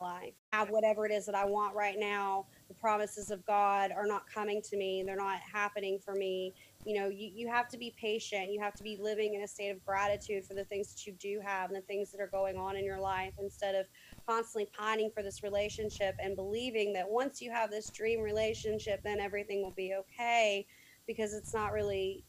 life. 0.00 0.32
Have 0.54 0.70
whatever 0.70 1.04
it 1.04 1.12
is 1.12 1.26
that 1.26 1.34
I 1.34 1.44
want 1.44 1.74
right 1.74 1.98
now 1.98 2.46
the 2.68 2.74
promises 2.74 3.30
of 3.30 3.44
God 3.46 3.90
are 3.90 4.06
not 4.06 4.22
coming 4.32 4.62
to 4.62 4.76
me, 4.76 5.02
they're 5.04 5.16
not 5.16 5.40
happening 5.40 5.98
for 6.02 6.14
me. 6.14 6.54
You 6.86 6.98
know, 6.98 7.08
you, 7.08 7.30
you 7.34 7.48
have 7.48 7.68
to 7.68 7.76
be 7.76 7.92
patient. 8.00 8.50
You 8.50 8.60
have 8.62 8.72
to 8.74 8.82
be 8.82 8.96
living 8.98 9.34
in 9.34 9.42
a 9.42 9.48
state 9.48 9.68
of 9.68 9.84
gratitude 9.84 10.46
for 10.46 10.54
the 10.54 10.64
things 10.64 10.94
that 10.94 11.06
you 11.06 11.12
do 11.20 11.40
have 11.44 11.68
and 11.68 11.76
the 11.76 11.82
things 11.82 12.10
that 12.12 12.20
are 12.22 12.28
going 12.28 12.56
on 12.56 12.76
in 12.76 12.84
your 12.86 12.98
life 12.98 13.34
instead 13.38 13.74
of 13.74 13.84
constantly 14.30 14.70
pining 14.78 15.10
for 15.12 15.22
this 15.22 15.42
relationship 15.42 16.14
and 16.22 16.36
believing 16.36 16.92
that 16.92 17.10
once 17.10 17.40
you 17.40 17.50
have 17.50 17.70
this 17.70 17.90
dream 17.90 18.20
relationship, 18.20 19.00
then 19.04 19.20
everything 19.20 19.62
will 19.62 19.74
be 19.76 19.94
okay 19.94 20.66
because 21.06 21.32
it's 21.34 21.52
not 21.54 21.72
really 21.72 22.24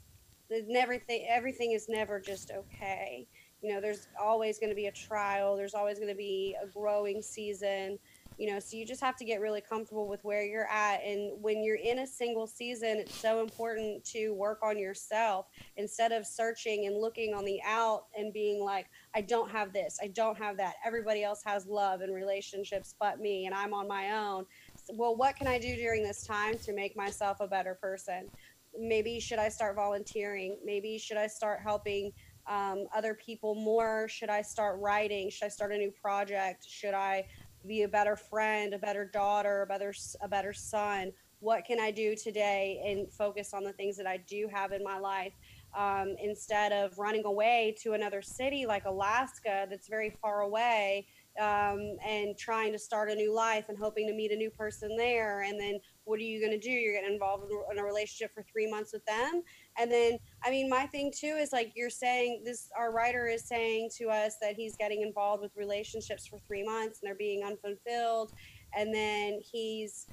everything 0.75 1.25
everything 1.29 1.71
is 1.71 1.85
never 1.87 2.19
just 2.19 2.51
okay. 2.51 3.27
You 3.61 3.73
know 3.73 3.81
there's 3.81 4.07
always 4.21 4.59
going 4.59 4.71
to 4.71 4.75
be 4.75 4.87
a 4.87 4.91
trial 4.91 5.55
there's 5.55 5.75
always 5.75 5.99
going 5.99 6.09
to 6.09 6.15
be 6.15 6.55
a 6.63 6.67
growing 6.67 7.21
season 7.21 7.99
you 8.37 8.51
know 8.51 8.59
so 8.59 8.77
you 8.77 8.85
just 8.85 9.01
have 9.01 9.15
to 9.17 9.25
get 9.25 9.39
really 9.39 9.61
comfortable 9.61 10.07
with 10.07 10.23
where 10.23 10.43
you're 10.43 10.67
at. 10.67 11.03
And 11.03 11.41
when 11.41 11.63
you're 11.63 11.75
in 11.75 11.99
a 11.99 12.07
single 12.07 12.47
season 12.47 12.97
it's 12.97 13.15
so 13.15 13.41
important 13.41 14.03
to 14.05 14.31
work 14.31 14.59
on 14.63 14.77
yourself 14.77 15.47
instead 15.77 16.11
of 16.11 16.25
searching 16.25 16.87
and 16.87 16.97
looking 16.97 17.33
on 17.33 17.45
the 17.45 17.59
out 17.65 18.05
and 18.17 18.33
being 18.33 18.63
like 18.63 18.87
i 19.15 19.21
don't 19.21 19.49
have 19.49 19.73
this. 19.73 19.99
I 20.01 20.07
don't 20.07 20.37
have 20.37 20.57
that. 20.57 20.75
Everybody 20.85 21.23
else 21.23 21.41
has 21.45 21.65
love 21.65 22.01
and 22.01 22.13
relationships 22.13 22.95
but 22.99 23.19
me 23.19 23.45
and 23.45 23.55
i'm 23.55 23.73
on 23.73 23.87
my 23.87 24.11
own. 24.11 24.45
Well 24.93 25.15
what 25.15 25.35
can 25.35 25.47
i 25.47 25.59
do 25.59 25.75
during 25.75 26.03
this 26.03 26.25
time 26.25 26.57
to 26.59 26.73
make 26.73 26.95
myself 26.95 27.37
a 27.39 27.47
better 27.47 27.75
person? 27.75 28.29
Maybe 28.77 29.19
should 29.19 29.39
i 29.39 29.49
start 29.49 29.75
volunteering? 29.75 30.57
Maybe 30.63 30.97
should 30.97 31.17
i 31.17 31.27
start 31.27 31.59
helping 31.61 32.13
um, 32.47 32.87
other 32.95 33.13
people 33.13 33.55
more? 33.55 34.07
Should 34.07 34.29
i 34.29 34.41
start 34.41 34.79
writing? 34.79 35.29
Should 35.29 35.45
i 35.45 35.49
start 35.49 35.73
a 35.73 35.77
new 35.77 35.91
project? 35.91 36.65
Should 36.67 36.93
i 36.93 37.25
be 37.67 37.83
a 37.83 37.87
better 37.87 38.15
friend, 38.15 38.73
a 38.73 38.79
better 38.79 39.05
daughter, 39.05 39.63
a 39.63 39.65
better 39.65 39.93
a 40.21 40.27
better 40.27 40.53
son. 40.53 41.11
What 41.39 41.65
can 41.65 41.79
I 41.79 41.91
do 41.91 42.15
today 42.15 42.81
and 42.85 43.11
focus 43.11 43.53
on 43.53 43.63
the 43.63 43.73
things 43.73 43.97
that 43.97 44.05
I 44.05 44.17
do 44.17 44.47
have 44.53 44.71
in 44.71 44.83
my 44.83 44.99
life 44.99 45.33
um, 45.75 46.15
instead 46.21 46.71
of 46.71 46.97
running 46.99 47.25
away 47.25 47.75
to 47.81 47.93
another 47.93 48.21
city 48.21 48.65
like 48.65 48.85
Alaska 48.85 49.65
that's 49.69 49.87
very 49.87 50.11
far 50.21 50.41
away 50.41 51.07
um, 51.39 51.97
and 52.05 52.37
trying 52.37 52.71
to 52.73 52.79
start 52.79 53.09
a 53.09 53.15
new 53.15 53.33
life 53.33 53.65
and 53.69 53.77
hoping 53.77 54.05
to 54.07 54.13
meet 54.13 54.31
a 54.31 54.35
new 54.35 54.49
person 54.51 54.95
there 54.97 55.41
and 55.41 55.59
then 55.59 55.79
what 56.03 56.19
are 56.19 56.23
you 56.23 56.39
going 56.39 56.51
to 56.51 56.59
do? 56.59 56.69
You're 56.69 56.93
getting 56.93 57.13
involved 57.13 57.45
in 57.71 57.77
a 57.79 57.83
relationship 57.83 58.33
for 58.33 58.43
three 58.51 58.69
months 58.69 58.91
with 58.91 59.05
them. 59.05 59.43
And 59.77 59.91
then, 59.91 60.17
I 60.43 60.49
mean, 60.49 60.69
my 60.69 60.85
thing 60.85 61.11
too 61.15 61.37
is 61.39 61.51
like 61.51 61.71
you're 61.75 61.89
saying 61.89 62.43
this, 62.45 62.69
our 62.77 62.91
writer 62.91 63.27
is 63.27 63.47
saying 63.47 63.89
to 63.97 64.09
us 64.09 64.35
that 64.41 64.55
he's 64.55 64.75
getting 64.75 65.01
involved 65.01 65.41
with 65.41 65.51
relationships 65.55 66.27
for 66.27 66.37
three 66.39 66.63
months 66.63 66.99
and 67.01 67.07
they're 67.07 67.15
being 67.15 67.43
unfulfilled. 67.43 68.33
And 68.75 68.93
then 68.93 69.39
he's 69.41 70.07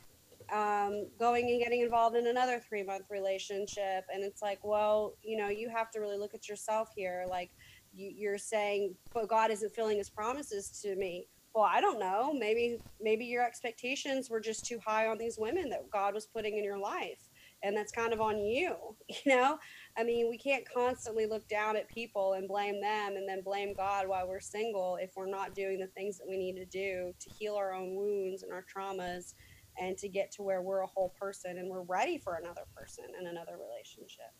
um, 0.53 1.09
going 1.19 1.51
and 1.51 1.61
getting 1.61 1.83
involved 1.83 2.17
in 2.17 2.27
another 2.27 2.61
three 2.61 2.83
month 2.83 3.07
relationship. 3.11 4.05
And 4.13 4.23
it's 4.25 4.43
like, 4.43 4.61
well, 4.63 5.15
you 5.23 5.37
know, 5.37 5.49
you 5.49 5.69
have 5.69 5.91
to 5.93 6.01
really 6.01 6.17
look 6.17 6.35
at 6.35 6.49
yourself 6.49 6.91
here. 6.97 7.27
Like, 7.29 7.51
you, 7.95 8.13
you're 8.15 8.39
saying, 8.39 8.95
but 9.13 9.29
God 9.29 9.51
isn't 9.51 9.75
filling 9.75 9.99
his 9.99 10.11
promises 10.11 10.81
to 10.83 10.95
me 10.97 11.27
well 11.55 11.69
i 11.69 11.81
don't 11.81 11.99
know 11.99 12.33
maybe 12.33 12.79
maybe 13.01 13.25
your 13.25 13.45
expectations 13.45 14.31
were 14.31 14.41
just 14.41 14.65
too 14.65 14.79
high 14.85 15.07
on 15.09 15.19
these 15.19 15.39
women 15.39 15.69
that 15.69 15.91
god 15.91 16.15
was 16.15 16.27
putting 16.27 16.57
in 16.57 16.65
your 16.65 16.79
life 16.79 17.28
and 17.63 17.77
that's 17.77 17.93
kind 17.93 18.13
of 18.13 18.21
on 18.21 18.39
you 18.39 18.75
you 19.09 19.17
know? 19.27 19.59
I 19.97 20.05
mean 20.05 20.29
we 20.29 20.39
can't 20.39 20.65
constantly 20.73 21.27
look 21.27 21.49
down 21.49 21.77
at 21.77 21.89
people 21.89 22.35
and 22.35 22.49
blame 22.49 22.81
them 22.81 23.17
and 23.17 23.29
then 23.29 23.43
blame 23.43 23.75
god 23.75 24.09
while 24.09 24.29
we're 24.29 24.41
single 24.41 24.97
if 25.01 25.13
we're 25.17 25.27
not 25.27 25.55
doing 25.55 25.79
the 25.79 25.89
things 25.89 26.19
that 26.19 26.29
we 26.29 26.37
need 26.37 26.57
to 26.57 26.67
do 26.67 27.13
to 27.19 27.31
heal 27.31 27.55
our 27.55 27.73
own 27.73 27.95
wounds 27.97 28.43
and 28.43 28.53
our 28.53 28.65
traumas 28.65 29.35
and 29.81 29.97
to 29.99 30.09
get 30.09 30.33
to 30.33 30.43
where 30.43 30.63
we're 30.63 30.81
a 30.81 30.87
whole 30.87 31.15
person 31.21 31.59
and 31.59 31.69
we're 31.69 31.83
ready 31.83 32.19
for 32.19 32.35
another 32.35 32.63
person 32.77 33.05
and 33.17 33.29
another 33.29 33.57
relationship. 33.59 34.33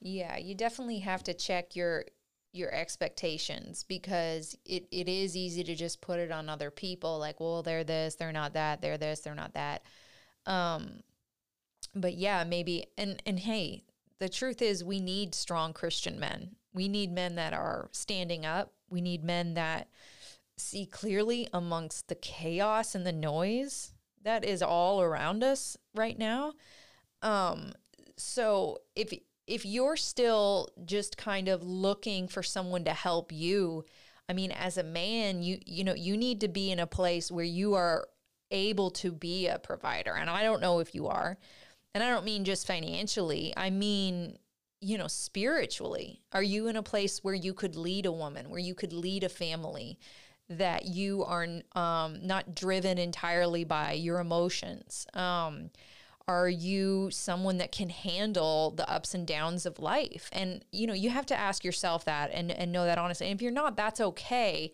Yeah 0.00 0.36
you 0.36 0.54
definitely 0.54 1.00
have 1.00 1.22
to 1.24 1.34
check 1.34 1.76
your 1.76 2.04
your 2.54 2.72
expectations 2.74 3.82
because 3.88 4.54
it, 4.66 4.86
it 4.90 5.08
is 5.08 5.36
easy 5.36 5.64
to 5.64 5.74
just 5.74 6.02
put 6.02 6.18
it 6.18 6.30
on 6.30 6.50
other 6.50 6.70
people 6.70 7.18
like 7.18 7.40
well 7.40 7.62
they're 7.62 7.82
this 7.82 8.14
they're 8.16 8.30
not 8.30 8.52
that 8.52 8.82
they're 8.82 8.98
this 8.98 9.20
they're 9.20 9.34
not 9.34 9.54
that. 9.54 9.82
Um 10.46 11.00
but 11.94 12.14
yeah 12.14 12.44
maybe 12.44 12.86
and 12.96 13.22
and 13.26 13.40
hey 13.40 13.82
the 14.18 14.28
truth 14.28 14.62
is 14.62 14.84
we 14.84 15.00
need 15.00 15.34
strong 15.34 15.72
christian 15.72 16.18
men 16.18 16.50
we 16.72 16.88
need 16.88 17.12
men 17.12 17.34
that 17.34 17.52
are 17.52 17.88
standing 17.92 18.46
up 18.46 18.72
we 18.88 19.00
need 19.00 19.24
men 19.24 19.54
that 19.54 19.88
see 20.56 20.86
clearly 20.86 21.48
amongst 21.52 22.08
the 22.08 22.14
chaos 22.14 22.94
and 22.94 23.06
the 23.06 23.12
noise 23.12 23.92
that 24.22 24.44
is 24.44 24.62
all 24.62 25.02
around 25.02 25.42
us 25.42 25.76
right 25.94 26.18
now 26.18 26.52
um 27.22 27.72
so 28.16 28.78
if 28.94 29.12
if 29.46 29.66
you're 29.66 29.96
still 29.96 30.68
just 30.84 31.16
kind 31.16 31.48
of 31.48 31.62
looking 31.62 32.28
for 32.28 32.42
someone 32.42 32.84
to 32.84 32.92
help 32.92 33.32
you, 33.32 33.84
I 34.28 34.32
mean, 34.32 34.52
as 34.52 34.78
a 34.78 34.82
man, 34.82 35.42
you 35.42 35.58
you 35.66 35.84
know, 35.84 35.94
you 35.94 36.16
need 36.16 36.40
to 36.40 36.48
be 36.48 36.70
in 36.70 36.78
a 36.78 36.86
place 36.86 37.30
where 37.30 37.44
you 37.44 37.74
are 37.74 38.08
able 38.50 38.90
to 38.90 39.10
be 39.10 39.48
a 39.48 39.58
provider. 39.58 40.14
And 40.14 40.30
I 40.30 40.42
don't 40.42 40.60
know 40.60 40.78
if 40.78 40.94
you 40.94 41.08
are. 41.08 41.38
And 41.94 42.02
I 42.02 42.08
don't 42.08 42.24
mean 42.24 42.44
just 42.44 42.66
financially. 42.66 43.52
I 43.56 43.70
mean, 43.70 44.38
you 44.80 44.98
know, 44.98 45.08
spiritually. 45.08 46.22
Are 46.32 46.42
you 46.42 46.68
in 46.68 46.76
a 46.76 46.82
place 46.82 47.22
where 47.22 47.34
you 47.34 47.54
could 47.54 47.76
lead 47.76 48.06
a 48.06 48.12
woman, 48.12 48.50
where 48.50 48.58
you 48.58 48.74
could 48.74 48.92
lead 48.92 49.24
a 49.24 49.28
family? 49.28 49.98
That 50.48 50.86
you 50.86 51.24
are 51.24 51.46
um, 51.74 52.26
not 52.26 52.54
driven 52.54 52.98
entirely 52.98 53.64
by 53.64 53.92
your 53.92 54.18
emotions. 54.18 55.06
Um, 55.14 55.70
are 56.28 56.48
you 56.48 57.10
someone 57.10 57.58
that 57.58 57.72
can 57.72 57.88
handle 57.88 58.70
the 58.70 58.88
ups 58.88 59.14
and 59.14 59.26
downs 59.26 59.66
of 59.66 59.78
life? 59.78 60.28
And 60.32 60.64
you 60.70 60.86
know, 60.86 60.94
you 60.94 61.10
have 61.10 61.26
to 61.26 61.38
ask 61.38 61.64
yourself 61.64 62.04
that 62.04 62.30
and 62.32 62.50
and 62.50 62.72
know 62.72 62.84
that 62.84 62.98
honestly. 62.98 63.28
And 63.28 63.36
if 63.38 63.42
you're 63.42 63.52
not, 63.52 63.76
that's 63.76 64.00
okay. 64.00 64.72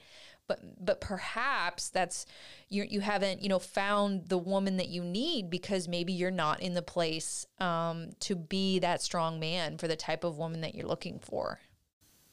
But 0.48 0.84
but 0.84 1.00
perhaps 1.00 1.90
that's 1.90 2.26
you 2.68 2.82
you 2.82 3.00
haven't 3.00 3.42
you 3.42 3.48
know 3.48 3.58
found 3.58 4.28
the 4.28 4.38
woman 4.38 4.78
that 4.78 4.88
you 4.88 5.04
need 5.04 5.50
because 5.50 5.86
maybe 5.86 6.12
you're 6.12 6.30
not 6.30 6.60
in 6.60 6.74
the 6.74 6.82
place 6.82 7.46
um, 7.60 8.10
to 8.20 8.34
be 8.34 8.78
that 8.80 9.02
strong 9.02 9.38
man 9.38 9.78
for 9.78 9.86
the 9.86 9.96
type 9.96 10.24
of 10.24 10.38
woman 10.38 10.62
that 10.62 10.74
you're 10.74 10.88
looking 10.88 11.18
for. 11.20 11.60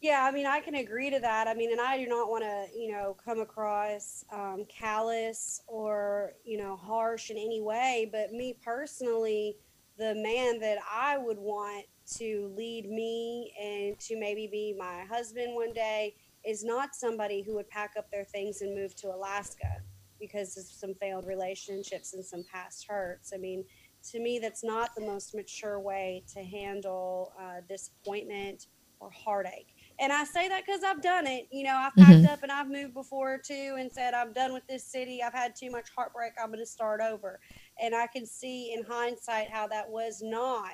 Yeah, 0.02 0.24
I 0.24 0.32
mean, 0.32 0.46
I 0.46 0.60
can 0.60 0.76
agree 0.76 1.10
to 1.10 1.20
that. 1.20 1.48
I 1.48 1.56
mean, 1.56 1.72
and 1.72 1.82
I 1.82 1.98
do 1.98 2.08
not 2.08 2.30
want 2.30 2.44
to, 2.44 2.68
you 2.78 2.92
know, 2.92 3.18
come 3.26 3.40
across 3.40 4.24
um, 4.32 4.66
callous 4.70 5.62
or, 5.66 6.34
you 6.44 6.58
know, 6.58 6.76
harsh 6.76 7.32
in 7.32 7.38
any 7.38 7.60
way. 7.60 8.08
But 8.12 8.32
me 8.32 8.56
personally, 8.64 9.58
the 9.98 10.14
man 10.14 10.60
that 10.60 10.78
I 10.92 11.18
would 11.18 11.40
want 11.40 11.86
to 12.18 12.54
lead 12.56 12.88
me 12.88 13.54
and 13.60 13.98
to 14.02 14.20
maybe 14.20 14.46
be 14.46 14.76
my 14.78 15.06
husband 15.06 15.56
one 15.56 15.74
day 15.74 16.14
is 16.48 16.64
not 16.64 16.96
somebody 16.96 17.42
who 17.42 17.56
would 17.56 17.70
pack 17.70 17.94
up 17.98 18.10
their 18.12 18.24
things 18.24 18.62
and 18.62 18.76
move 18.76 18.96
to 18.98 19.08
Alaska 19.08 19.82
because 20.20 20.58
of 20.58 20.64
some 20.64 20.94
failed 20.96 21.26
relationships 21.26 22.14
and 22.14 22.24
some 22.24 22.44
past 22.52 22.86
hurts. 22.88 23.34
I 23.34 23.38
mean, 23.38 23.66
to 24.12 24.20
me, 24.20 24.40
that's 24.40 24.64
not 24.64 24.96
the 24.96 25.02
most 25.02 25.36
mature 25.36 25.80
way 25.80 26.24
to 26.34 26.44
handle 26.44 27.34
uh, 27.40 27.62
disappointment 27.68 28.68
or 29.00 29.10
heartache 29.12 29.76
and 30.00 30.12
I 30.12 30.24
say 30.26 30.50
that 30.50 30.66
because 30.66 30.84
I've 30.84 31.02
done 31.02 31.26
it. 31.26 31.48
You 31.52 31.64
know, 31.64 31.76
I've 31.76 31.96
packed 31.96 32.12
mm-hmm. 32.12 32.34
up 32.34 32.44
and 32.44 32.52
I've 32.52 32.70
moved 32.70 32.94
before 32.94 33.38
too 33.38 33.76
and 33.80 33.90
said, 33.92 34.14
I'm 34.14 34.34
done 34.34 34.54
with 34.54 34.68
this 34.68 34.84
city. 34.84 35.24
I've 35.24 35.34
had 35.34 35.56
too 35.56 35.72
much 35.72 35.88
heartbreak. 35.96 36.34
I'm 36.42 36.48
going 36.48 36.60
to 36.60 36.66
start 36.66 37.00
over. 37.02 37.40
And 37.82 37.96
I 37.96 38.08
can 38.08 38.26
see 38.26 38.74
in 38.74 38.84
hindsight 38.84 39.50
how 39.50 39.68
that 39.68 39.90
was 39.90 40.22
not 40.22 40.74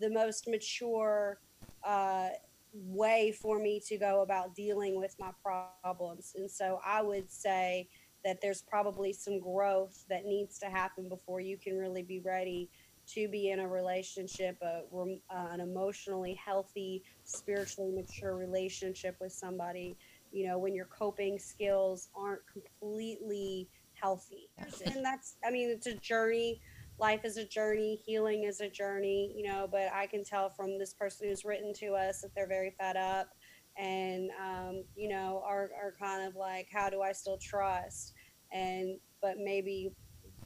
the 0.00 0.10
most 0.10 0.48
mature 0.48 1.38
uh, 1.84 2.28
way 2.74 3.32
for 3.32 3.58
me 3.58 3.80
to 3.86 3.96
go 3.96 4.22
about 4.22 4.54
dealing 4.54 4.98
with 4.98 5.14
my 5.18 5.30
problems. 5.42 6.32
And 6.36 6.50
so 6.50 6.80
I 6.84 7.02
would 7.02 7.30
say 7.30 7.88
that 8.24 8.40
there's 8.40 8.62
probably 8.62 9.12
some 9.12 9.38
growth 9.38 10.04
that 10.08 10.24
needs 10.24 10.58
to 10.58 10.66
happen 10.66 11.08
before 11.08 11.40
you 11.40 11.56
can 11.56 11.78
really 11.78 12.02
be 12.02 12.20
ready 12.20 12.70
to 13.06 13.28
be 13.28 13.50
in 13.50 13.60
a 13.60 13.68
relationship, 13.68 14.56
a, 14.62 14.82
uh, 14.94 15.48
an 15.52 15.60
emotionally 15.60 16.34
healthy, 16.34 17.04
spiritually 17.24 17.92
mature 17.92 18.34
relationship 18.34 19.16
with 19.20 19.32
somebody, 19.32 19.96
you 20.32 20.46
know, 20.48 20.58
when 20.58 20.74
your 20.74 20.86
coping 20.86 21.38
skills 21.38 22.08
aren't 22.14 22.40
completely 22.50 23.68
healthy. 23.92 24.48
And 24.86 25.04
that's, 25.04 25.36
I 25.46 25.50
mean, 25.50 25.68
it's 25.70 25.86
a 25.86 25.94
journey. 25.94 26.60
Life 26.98 27.24
is 27.24 27.36
a 27.36 27.44
journey, 27.44 28.00
healing 28.06 28.44
is 28.44 28.60
a 28.60 28.68
journey, 28.68 29.34
you 29.36 29.46
know, 29.46 29.68
but 29.70 29.92
I 29.92 30.06
can 30.06 30.24
tell 30.24 30.48
from 30.48 30.78
this 30.78 30.94
person 30.94 31.28
who's 31.28 31.44
written 31.44 31.72
to 31.74 31.94
us 31.94 32.20
that 32.20 32.34
they're 32.34 32.48
very 32.48 32.72
fed 32.78 32.96
up 32.96 33.28
and, 33.76 34.30
um, 34.40 34.84
you 34.94 35.08
know, 35.08 35.42
are, 35.44 35.70
are 35.80 35.92
kind 35.98 36.26
of 36.26 36.36
like, 36.36 36.68
how 36.72 36.88
do 36.88 37.02
I 37.02 37.12
still 37.12 37.38
trust? 37.38 38.14
And, 38.52 38.98
but 39.20 39.34
maybe 39.38 39.90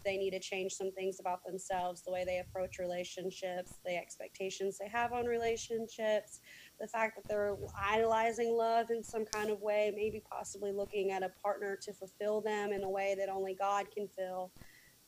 they 0.05 0.17
need 0.17 0.31
to 0.31 0.41
change 0.41 0.73
some 0.73 0.91
things 0.93 1.19
about 1.21 1.45
themselves, 1.45 2.03
the 2.03 2.11
way 2.11 2.25
they 2.25 2.39
approach 2.39 2.79
relationships, 2.79 3.75
the 3.85 3.97
expectations 3.97 4.79
they 4.79 4.89
have 4.89 5.13
on 5.13 5.27
relationships, 5.27 6.41
the 6.81 6.87
fact 6.87 7.17
that 7.17 7.29
they're 7.29 7.57
idolizing 7.79 8.57
love 8.57 8.91
in 8.91 9.03
some 9.03 9.27
kind 9.27 9.51
of 9.51 9.61
way, 9.61 9.93
maybe 9.95 10.23
possibly 10.31 10.73
looking 10.73 11.11
at 11.11 11.23
a 11.23 11.31
partner 11.43 11.77
to 11.83 11.93
fulfill 11.93 12.41
them 12.41 12.73
in 12.73 12.85
a 12.85 12.89
way 12.89 13.15
that 13.19 13.29
only 13.29 13.55
God 13.55 13.87
can 13.95 14.09
fill, 14.09 14.51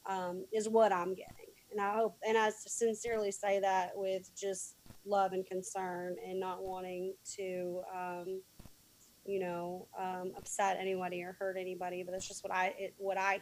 um, 0.08 0.44
is 0.52 0.68
what 0.68 0.92
I'm 0.92 1.14
getting. 1.14 1.34
And 1.70 1.80
I 1.80 1.94
hope, 1.94 2.16
and 2.26 2.36
I 2.36 2.50
sincerely 2.50 3.30
say 3.30 3.60
that 3.60 3.92
with 3.94 4.30
just 4.36 4.76
love 5.06 5.32
and 5.32 5.46
concern 5.46 6.16
and 6.26 6.40
not 6.40 6.62
wanting 6.62 7.14
to, 7.36 7.82
um, 7.94 8.40
you 9.24 9.38
know, 9.38 9.86
um, 9.98 10.32
upset 10.36 10.78
anybody 10.80 11.22
or 11.22 11.36
hurt 11.38 11.56
anybody. 11.58 12.02
But 12.02 12.12
that's 12.12 12.26
just 12.26 12.42
what 12.42 12.52
I, 12.52 12.74
it, 12.78 12.94
what 12.98 13.18
I 13.18 13.40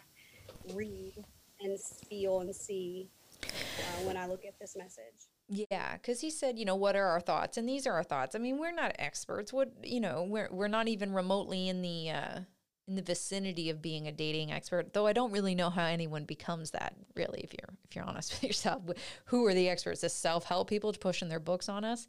read 0.75 1.14
and 1.61 1.79
feel 1.81 2.40
and 2.40 2.55
see 2.55 3.09
uh, 3.44 4.03
when 4.05 4.16
I 4.16 4.27
look 4.27 4.44
at 4.44 4.59
this 4.61 4.77
message. 4.77 5.29
Yeah, 5.49 5.94
because 5.94 6.21
he 6.21 6.31
said, 6.31 6.59
you 6.59 6.66
know, 6.66 6.77
what 6.77 6.94
are 6.94 7.07
our 7.07 7.21
thoughts? 7.21 7.57
And 7.57 7.66
these 7.66 7.87
are 7.87 7.94
our 7.94 8.03
thoughts. 8.03 8.35
I 8.35 8.38
mean, 8.38 8.59
we're 8.59 8.73
not 8.73 8.94
experts. 8.99 9.51
What 9.53 9.73
you 9.83 10.01
know, 10.01 10.27
we're 10.29 10.49
we're 10.53 10.68
not 10.68 10.88
even 10.88 11.12
remotely 11.12 11.68
in 11.68 11.81
the 11.81 12.11
uh, 12.11 12.40
in 12.88 12.96
the 12.96 13.03
vicinity 13.03 13.70
of 13.70 13.83
being 13.83 14.09
a 14.09 14.12
dating 14.12 14.51
expert. 14.51 14.92
Though 14.92 15.07
I 15.07 15.12
don't 15.12 15.31
really 15.31 15.55
know 15.55 15.70
how 15.70 15.85
anyone 15.85 16.24
becomes 16.24 16.72
that. 16.72 16.94
Really, 17.14 17.40
if 17.44 17.53
you're 17.53 17.77
if 17.88 17.94
you're 17.94 18.05
honest 18.05 18.33
with 18.35 18.44
yourself, 18.44 18.83
who 19.27 19.46
are 19.46 19.55
the 19.55 19.68
experts? 19.68 20.01
The 20.01 20.09
self 20.09 20.44
help 20.44 20.68
people 20.68 20.92
pushing 20.92 21.29
their 21.29 21.40
books 21.40 21.68
on 21.68 21.85
us. 21.85 22.09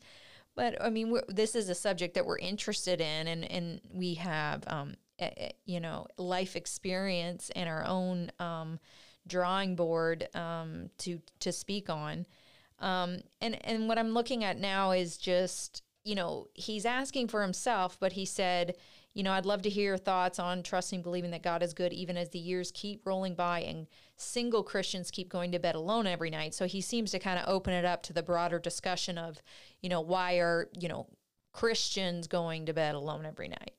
But 0.55 0.81
I 0.81 0.89
mean, 0.89 1.19
this 1.27 1.55
is 1.55 1.69
a 1.69 1.75
subject 1.75 2.15
that 2.15 2.25
we're 2.25 2.39
interested 2.39 3.01
in, 3.01 3.27
and 3.27 3.49
and 3.51 3.81
we 3.93 4.15
have, 4.15 4.63
um, 4.67 4.95
you 5.65 5.79
know, 5.79 6.07
life 6.17 6.55
experience 6.55 7.51
and 7.55 7.69
our 7.69 7.85
own. 7.85 8.31
Um, 8.39 8.79
drawing 9.27 9.75
board 9.75 10.27
um, 10.35 10.89
to 10.97 11.21
to 11.39 11.53
speak 11.53 11.89
on. 11.89 12.25
Um, 12.79 13.19
and 13.39 13.63
and 13.65 13.87
what 13.87 13.97
I'm 13.97 14.13
looking 14.13 14.43
at 14.43 14.59
now 14.59 14.91
is 14.91 15.17
just 15.17 15.83
you 16.03 16.15
know 16.15 16.47
he's 16.53 16.85
asking 16.85 17.29
for 17.29 17.41
himself, 17.41 17.97
but 17.99 18.13
he 18.13 18.25
said, 18.25 18.75
you 19.13 19.23
know, 19.23 19.31
I'd 19.31 19.45
love 19.45 19.63
to 19.63 19.69
hear 19.69 19.85
your 19.85 19.97
thoughts 19.97 20.39
on 20.39 20.61
trusting, 20.63 21.01
believing 21.01 21.31
that 21.31 21.43
God 21.43 21.63
is 21.63 21.73
good, 21.73 21.91
even 21.93 22.15
as 22.15 22.29
the 22.29 22.39
years 22.39 22.71
keep 22.73 23.05
rolling 23.05 23.35
by 23.35 23.61
and 23.61 23.87
single 24.17 24.63
Christians 24.63 25.09
keep 25.09 25.29
going 25.29 25.51
to 25.51 25.59
bed 25.59 25.75
alone 25.75 26.05
every 26.05 26.29
night. 26.29 26.53
So 26.53 26.65
he 26.65 26.81
seems 26.81 27.11
to 27.11 27.19
kind 27.19 27.39
of 27.39 27.45
open 27.47 27.73
it 27.73 27.85
up 27.85 28.03
to 28.03 28.13
the 28.13 28.23
broader 28.23 28.59
discussion 28.59 29.17
of, 29.17 29.41
you 29.81 29.89
know, 29.89 30.01
why 30.01 30.35
are 30.35 30.69
you 30.79 30.87
know 30.87 31.07
Christians 31.53 32.27
going 32.27 32.67
to 32.67 32.73
bed 32.73 32.95
alone 32.95 33.25
every 33.25 33.47
night? 33.47 33.71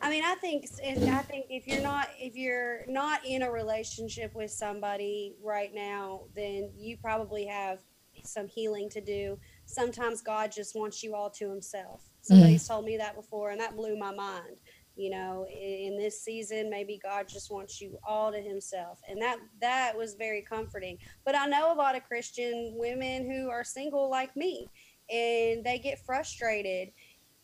I 0.00 0.10
mean, 0.10 0.24
I 0.24 0.36
think, 0.36 0.66
I 0.84 1.18
think 1.22 1.46
if 1.50 1.66
you're 1.66 1.82
not 1.82 2.08
if 2.18 2.36
you're 2.36 2.84
not 2.88 3.24
in 3.24 3.42
a 3.42 3.50
relationship 3.50 4.34
with 4.34 4.50
somebody 4.50 5.34
right 5.42 5.74
now, 5.74 6.22
then 6.34 6.70
you 6.76 6.96
probably 6.96 7.46
have 7.46 7.80
some 8.24 8.48
healing 8.48 8.88
to 8.90 9.00
do. 9.00 9.38
Sometimes 9.66 10.20
God 10.20 10.52
just 10.52 10.74
wants 10.74 11.02
you 11.02 11.14
all 11.14 11.30
to 11.30 11.48
Himself. 11.48 12.02
Somebody's 12.28 12.62
mm-hmm. 12.64 12.72
told 12.72 12.84
me 12.84 12.96
that 12.98 13.16
before, 13.16 13.50
and 13.50 13.60
that 13.60 13.76
blew 13.76 13.98
my 13.98 14.14
mind. 14.14 14.56
You 14.96 15.10
know, 15.10 15.46
in, 15.48 15.92
in 15.92 15.98
this 15.98 16.22
season, 16.22 16.68
maybe 16.68 17.00
God 17.02 17.28
just 17.28 17.52
wants 17.52 17.80
you 17.80 17.98
all 18.06 18.32
to 18.32 18.40
Himself, 18.40 19.00
and 19.08 19.20
that 19.22 19.38
that 19.60 19.96
was 19.96 20.14
very 20.14 20.42
comforting. 20.42 20.98
But 21.24 21.36
I 21.36 21.46
know 21.46 21.72
a 21.72 21.74
lot 21.74 21.96
of 21.96 22.04
Christian 22.04 22.74
women 22.76 23.30
who 23.30 23.48
are 23.48 23.64
single 23.64 24.10
like 24.10 24.36
me, 24.36 24.68
and 25.10 25.64
they 25.64 25.80
get 25.82 26.04
frustrated 26.04 26.90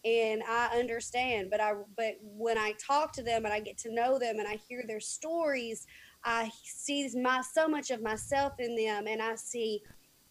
and 0.05 0.43
I 0.47 0.67
understand. 0.79 1.49
But 1.51 1.61
I 1.61 1.73
but 1.97 2.15
when 2.21 2.59
I 2.59 2.75
talk 2.85 3.13
to 3.15 3.23
them 3.23 3.45
and 3.45 3.55
I 3.55 3.61
get 3.61 3.79
to 3.79 3.95
know 3.95 4.19
them 4.19 4.39
and 4.39 4.47
I 4.47 4.59
hear 4.69 4.85
their 4.87 5.01
stories, 5.01 5.87
I 6.25 6.51
see 6.63 7.11
my 7.21 7.43
so 7.43 7.69
much 7.69 7.91
of 7.91 8.03
myself 8.03 8.55
in 8.59 8.77
them, 8.77 9.07
and 9.07 9.23
I 9.23 9.35
see. 9.37 9.83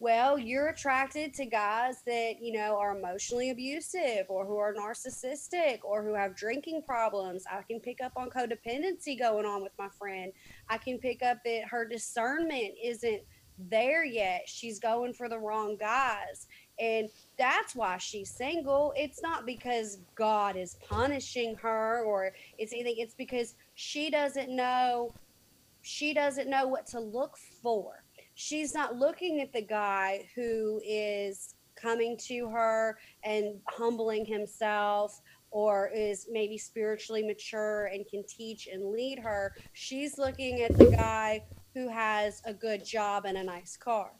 Well, 0.04 0.38
you're 0.38 0.68
attracted 0.68 1.32
to 1.32 1.46
guys 1.46 2.02
that, 2.04 2.34
you 2.38 2.52
know, 2.52 2.76
are 2.76 2.94
emotionally 2.94 3.48
abusive 3.48 4.26
or 4.28 4.44
who 4.44 4.58
are 4.58 4.74
narcissistic 4.74 5.78
or 5.82 6.02
who 6.02 6.12
have 6.12 6.36
drinking 6.36 6.82
problems. 6.82 7.44
I 7.50 7.62
can 7.62 7.80
pick 7.80 8.02
up 8.02 8.12
on 8.14 8.28
codependency 8.28 9.18
going 9.18 9.46
on 9.46 9.62
with 9.62 9.72
my 9.78 9.88
friend. 9.98 10.30
I 10.68 10.76
can 10.76 10.98
pick 10.98 11.22
up 11.22 11.38
that 11.46 11.68
her 11.70 11.88
discernment 11.88 12.74
isn't 12.84 13.22
there 13.70 14.04
yet. 14.04 14.42
She's 14.44 14.78
going 14.78 15.14
for 15.14 15.30
the 15.30 15.38
wrong 15.38 15.78
guys. 15.78 16.48
And 16.78 17.08
that's 17.38 17.74
why 17.74 17.96
she's 17.96 18.28
single. 18.28 18.92
It's 18.98 19.22
not 19.22 19.46
because 19.46 20.00
God 20.16 20.54
is 20.54 20.76
punishing 20.86 21.56
her 21.62 22.04
or 22.04 22.32
it's 22.58 22.74
anything. 22.74 22.96
It's 22.98 23.14
because 23.14 23.54
she 23.74 24.10
doesn't 24.10 24.54
know 24.54 25.14
she 25.80 26.12
doesn't 26.12 26.50
know 26.50 26.66
what 26.66 26.86
to 26.88 27.00
look 27.00 27.38
for. 27.62 28.03
She's 28.34 28.74
not 28.74 28.96
looking 28.96 29.40
at 29.40 29.52
the 29.52 29.62
guy 29.62 30.28
who 30.34 30.80
is 30.84 31.54
coming 31.76 32.16
to 32.16 32.48
her 32.48 32.98
and 33.22 33.60
humbling 33.68 34.24
himself 34.24 35.20
or 35.50 35.90
is 35.94 36.26
maybe 36.30 36.58
spiritually 36.58 37.22
mature 37.22 37.86
and 37.86 38.06
can 38.08 38.24
teach 38.26 38.66
and 38.66 38.90
lead 38.90 39.18
her. 39.20 39.54
She's 39.72 40.18
looking 40.18 40.62
at 40.62 40.76
the 40.76 40.90
guy 40.90 41.44
who 41.74 41.88
has 41.88 42.42
a 42.44 42.52
good 42.52 42.84
job 42.84 43.24
and 43.24 43.38
a 43.38 43.44
nice 43.44 43.76
car. 43.76 44.10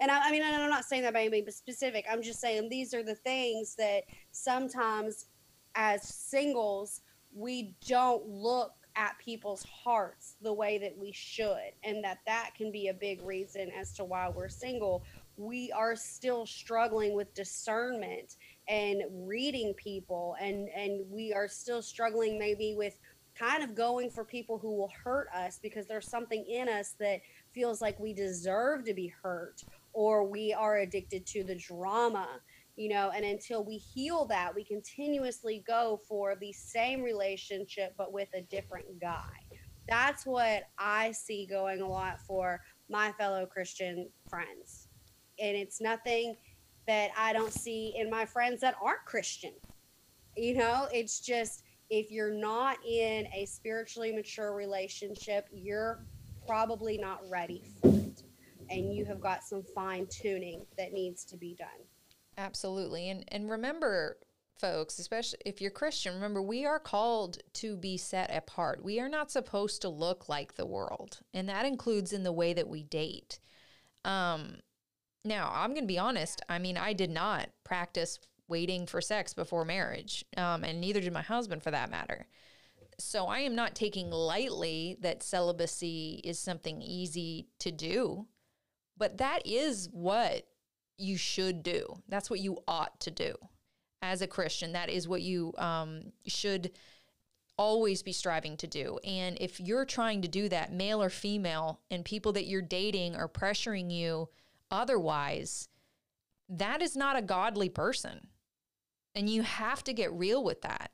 and 0.00 0.10
I, 0.10 0.28
I 0.28 0.30
mean, 0.30 0.42
I'm 0.42 0.70
not 0.70 0.84
saying 0.84 1.02
that 1.02 1.12
by 1.12 1.24
any 1.24 1.44
specific. 1.50 2.04
I'm 2.10 2.22
just 2.22 2.40
saying 2.40 2.68
these 2.68 2.94
are 2.94 3.02
the 3.02 3.14
things 3.14 3.74
that 3.76 4.02
sometimes, 4.32 5.26
as 5.74 6.06
singles, 6.06 7.00
we 7.34 7.74
don't 7.86 8.24
look 8.26 8.72
at 8.96 9.18
people's 9.18 9.64
hearts 9.64 10.36
the 10.42 10.52
way 10.52 10.78
that 10.78 10.96
we 10.96 11.12
should, 11.12 11.72
and 11.82 12.02
that 12.04 12.18
that 12.26 12.50
can 12.56 12.70
be 12.70 12.88
a 12.88 12.94
big 12.94 13.22
reason 13.22 13.70
as 13.78 13.92
to 13.94 14.04
why 14.04 14.28
we're 14.28 14.48
single. 14.48 15.04
We 15.36 15.72
are 15.72 15.96
still 15.96 16.46
struggling 16.46 17.14
with 17.14 17.34
discernment 17.34 18.36
and 18.68 19.02
reading 19.12 19.74
people, 19.74 20.36
and 20.40 20.68
and 20.68 21.04
we 21.10 21.32
are 21.32 21.48
still 21.48 21.82
struggling 21.82 22.38
maybe 22.38 22.74
with 22.76 22.98
kind 23.34 23.64
of 23.64 23.74
going 23.74 24.10
for 24.10 24.24
people 24.24 24.58
who 24.58 24.76
will 24.76 24.92
hurt 25.02 25.28
us 25.34 25.58
because 25.60 25.86
there's 25.86 26.08
something 26.08 26.44
in 26.46 26.68
us 26.68 26.94
that 27.00 27.20
feels 27.52 27.82
like 27.82 27.98
we 27.98 28.12
deserve 28.12 28.84
to 28.84 28.94
be 28.94 29.12
hurt 29.22 29.64
or 29.92 30.24
we 30.24 30.52
are 30.52 30.78
addicted 30.78 31.26
to 31.26 31.42
the 31.42 31.54
drama 31.54 32.28
you 32.76 32.88
know 32.88 33.10
and 33.14 33.24
until 33.24 33.64
we 33.64 33.76
heal 33.76 34.24
that 34.26 34.54
we 34.54 34.64
continuously 34.64 35.62
go 35.66 36.00
for 36.08 36.36
the 36.40 36.52
same 36.52 37.02
relationship 37.02 37.94
but 37.96 38.12
with 38.12 38.28
a 38.34 38.42
different 38.42 38.86
guy. 39.00 39.30
That's 39.88 40.24
what 40.24 40.64
i 40.78 41.12
see 41.12 41.46
going 41.46 41.80
a 41.80 41.88
lot 41.88 42.20
for 42.20 42.60
my 42.88 43.12
fellow 43.12 43.46
christian 43.46 44.08
friends. 44.28 44.88
And 45.38 45.56
it's 45.56 45.80
nothing 45.80 46.36
that 46.86 47.10
i 47.18 47.32
don't 47.32 47.52
see 47.52 47.94
in 47.96 48.10
my 48.10 48.24
friends 48.24 48.60
that 48.60 48.76
aren't 48.82 49.04
christian. 49.04 49.52
You 50.36 50.56
know 50.56 50.88
it's 50.92 51.20
just 51.20 51.62
if 51.90 52.10
you're 52.10 52.32
not 52.34 52.78
in 52.84 53.26
a 53.34 53.46
spiritually 53.46 54.12
mature 54.12 54.54
relationship 54.54 55.46
you're 55.52 56.04
probably 56.46 56.98
not 56.98 57.20
ready 57.30 57.62
for 57.80 57.88
it. 57.88 58.22
And 58.70 58.94
you 58.94 59.04
have 59.04 59.20
got 59.20 59.42
some 59.42 59.62
fine 59.74 60.06
tuning 60.10 60.64
that 60.78 60.92
needs 60.92 61.24
to 61.26 61.36
be 61.36 61.54
done. 61.54 61.68
Absolutely. 62.36 63.10
And 63.10 63.24
and 63.28 63.50
remember 63.50 64.18
folks, 64.58 64.98
especially 64.98 65.38
if 65.44 65.60
you're 65.60 65.70
Christian, 65.70 66.14
remember 66.14 66.42
we 66.42 66.64
are 66.64 66.78
called 66.78 67.38
to 67.54 67.76
be 67.76 67.96
set 67.96 68.34
apart. 68.34 68.84
We 68.84 69.00
are 69.00 69.08
not 69.08 69.30
supposed 69.30 69.82
to 69.82 69.88
look 69.88 70.28
like 70.28 70.54
the 70.54 70.66
world, 70.66 71.20
and 71.32 71.48
that 71.48 71.66
includes 71.66 72.12
in 72.12 72.22
the 72.22 72.32
way 72.32 72.52
that 72.52 72.68
we 72.68 72.82
date. 72.82 73.38
Um 74.04 74.56
now, 75.24 75.50
I'm 75.54 75.70
going 75.70 75.84
to 75.84 75.88
be 75.88 75.98
honest. 75.98 76.42
I 76.50 76.58
mean, 76.58 76.76
I 76.76 76.92
did 76.92 77.10
not 77.10 77.48
practice 77.64 78.18
waiting 78.46 78.86
for 78.86 79.00
sex 79.00 79.32
before 79.32 79.64
marriage, 79.64 80.22
um, 80.36 80.64
and 80.64 80.80
neither 80.80 81.00
did 81.00 81.14
my 81.14 81.22
husband 81.22 81.62
for 81.62 81.70
that 81.70 81.90
matter. 81.90 82.26
So 82.98 83.26
I 83.26 83.40
am 83.40 83.54
not 83.54 83.74
taking 83.74 84.10
lightly 84.10 84.98
that 85.00 85.22
celibacy 85.22 86.20
is 86.24 86.38
something 86.38 86.82
easy 86.82 87.48
to 87.60 87.72
do. 87.72 88.26
But 88.96 89.18
that 89.18 89.46
is 89.46 89.88
what 89.90 90.46
you 90.96 91.16
should 91.16 91.62
do. 91.62 91.96
That's 92.08 92.30
what 92.30 92.40
you 92.40 92.58
ought 92.68 93.00
to 93.00 93.10
do 93.10 93.34
as 94.02 94.22
a 94.22 94.26
Christian. 94.26 94.72
That 94.72 94.90
is 94.90 95.08
what 95.08 95.22
you 95.22 95.52
um, 95.58 96.12
should 96.26 96.72
always 97.56 98.02
be 98.02 98.12
striving 98.12 98.56
to 98.58 98.66
do. 98.66 98.98
And 99.04 99.38
if 99.40 99.60
you're 99.60 99.84
trying 99.84 100.22
to 100.22 100.28
do 100.28 100.48
that, 100.48 100.72
male 100.72 101.02
or 101.02 101.10
female, 101.10 101.80
and 101.90 102.04
people 102.04 102.32
that 102.32 102.46
you're 102.46 102.62
dating 102.62 103.16
are 103.16 103.28
pressuring 103.28 103.90
you 103.90 104.28
otherwise, 104.70 105.68
that 106.48 106.82
is 106.82 106.96
not 106.96 107.16
a 107.16 107.22
godly 107.22 107.68
person. 107.68 108.28
And 109.14 109.30
you 109.30 109.42
have 109.42 109.84
to 109.84 109.92
get 109.92 110.12
real 110.12 110.42
with 110.42 110.62
that. 110.62 110.90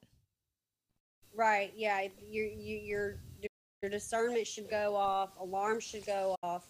Right. 1.35 1.73
Yeah. 1.75 2.09
Your, 2.29 2.47
your, 2.47 3.17
your 3.83 3.91
discernment 3.91 4.47
should 4.47 4.69
go 4.69 4.95
off, 4.95 5.31
alarm 5.39 5.81
should 5.81 6.05
go 6.05 6.37
off 6.43 6.69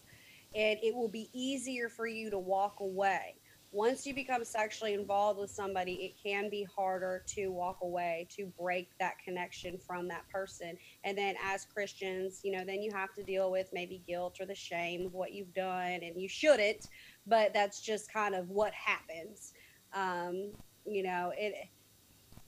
and 0.55 0.77
it 0.81 0.93
will 0.93 1.09
be 1.09 1.29
easier 1.33 1.89
for 1.89 2.07
you 2.07 2.29
to 2.29 2.39
walk 2.39 2.79
away. 2.79 3.35
Once 3.73 4.05
you 4.05 4.13
become 4.13 4.43
sexually 4.43 4.93
involved 4.93 5.39
with 5.39 5.49
somebody, 5.49 5.93
it 5.93 6.13
can 6.21 6.49
be 6.49 6.67
harder 6.75 7.23
to 7.25 7.47
walk 7.47 7.77
away, 7.81 8.27
to 8.29 8.51
break 8.59 8.89
that 8.99 9.13
connection 9.23 9.77
from 9.77 10.09
that 10.09 10.27
person. 10.27 10.77
And 11.05 11.17
then, 11.17 11.35
as 11.41 11.65
Christians, 11.73 12.41
you 12.43 12.51
know, 12.51 12.65
then 12.65 12.81
you 12.81 12.91
have 12.93 13.13
to 13.13 13.23
deal 13.23 13.49
with 13.49 13.69
maybe 13.71 14.03
guilt 14.05 14.37
or 14.41 14.45
the 14.45 14.55
shame 14.55 15.05
of 15.05 15.13
what 15.13 15.31
you've 15.31 15.53
done, 15.53 16.01
and 16.03 16.21
you 16.21 16.27
shouldn't, 16.27 16.87
but 17.25 17.53
that's 17.53 17.79
just 17.79 18.11
kind 18.11 18.35
of 18.35 18.49
what 18.49 18.73
happens. 18.73 19.53
Um, 19.93 20.51
you 20.85 21.03
know, 21.03 21.31
it 21.37 21.53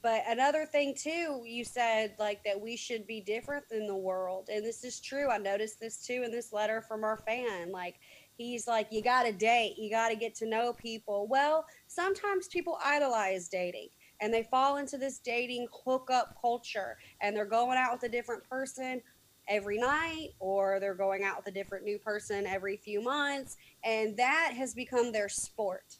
but 0.03 0.23
another 0.27 0.65
thing 0.65 0.93
too, 0.93 1.41
you 1.45 1.63
said 1.63 2.13
like 2.19 2.43
that 2.43 2.59
we 2.59 2.75
should 2.75 3.07
be 3.07 3.21
different 3.21 3.63
than 3.69 3.87
the 3.87 3.95
world. 3.95 4.49
And 4.51 4.63
this 4.63 4.83
is 4.83 4.99
true. 4.99 5.29
I 5.29 5.37
noticed 5.37 5.79
this 5.79 6.05
too 6.05 6.23
in 6.25 6.31
this 6.31 6.51
letter 6.51 6.81
from 6.81 7.05
our 7.05 7.23
fan. 7.25 7.71
Like 7.71 7.95
he's 8.37 8.67
like, 8.67 8.87
you 8.91 9.01
got 9.01 9.23
to 9.23 9.31
date, 9.31 9.75
you 9.77 9.89
got 9.89 10.09
to 10.09 10.17
get 10.17 10.35
to 10.35 10.45
know 10.45 10.73
people. 10.73 11.25
Well, 11.29 11.65
sometimes 11.87 12.49
people 12.49 12.77
idolize 12.83 13.47
dating 13.47 13.87
and 14.19 14.33
they 14.33 14.43
fall 14.43 14.75
into 14.75 14.97
this 14.97 15.19
dating 15.19 15.67
hookup 15.85 16.35
culture 16.39 16.97
and 17.21 17.33
they're 17.33 17.45
going 17.45 17.77
out 17.77 17.93
with 17.93 18.03
a 18.03 18.09
different 18.09 18.43
person 18.49 19.01
every 19.47 19.77
night 19.77 20.29
or 20.39 20.79
they're 20.81 20.95
going 20.95 21.23
out 21.23 21.37
with 21.37 21.47
a 21.47 21.51
different 21.51 21.85
new 21.85 21.97
person 21.97 22.45
every 22.45 22.75
few 22.75 23.01
months. 23.01 23.55
And 23.85 24.17
that 24.17 24.53
has 24.57 24.73
become 24.73 25.13
their 25.13 25.29
sport 25.29 25.99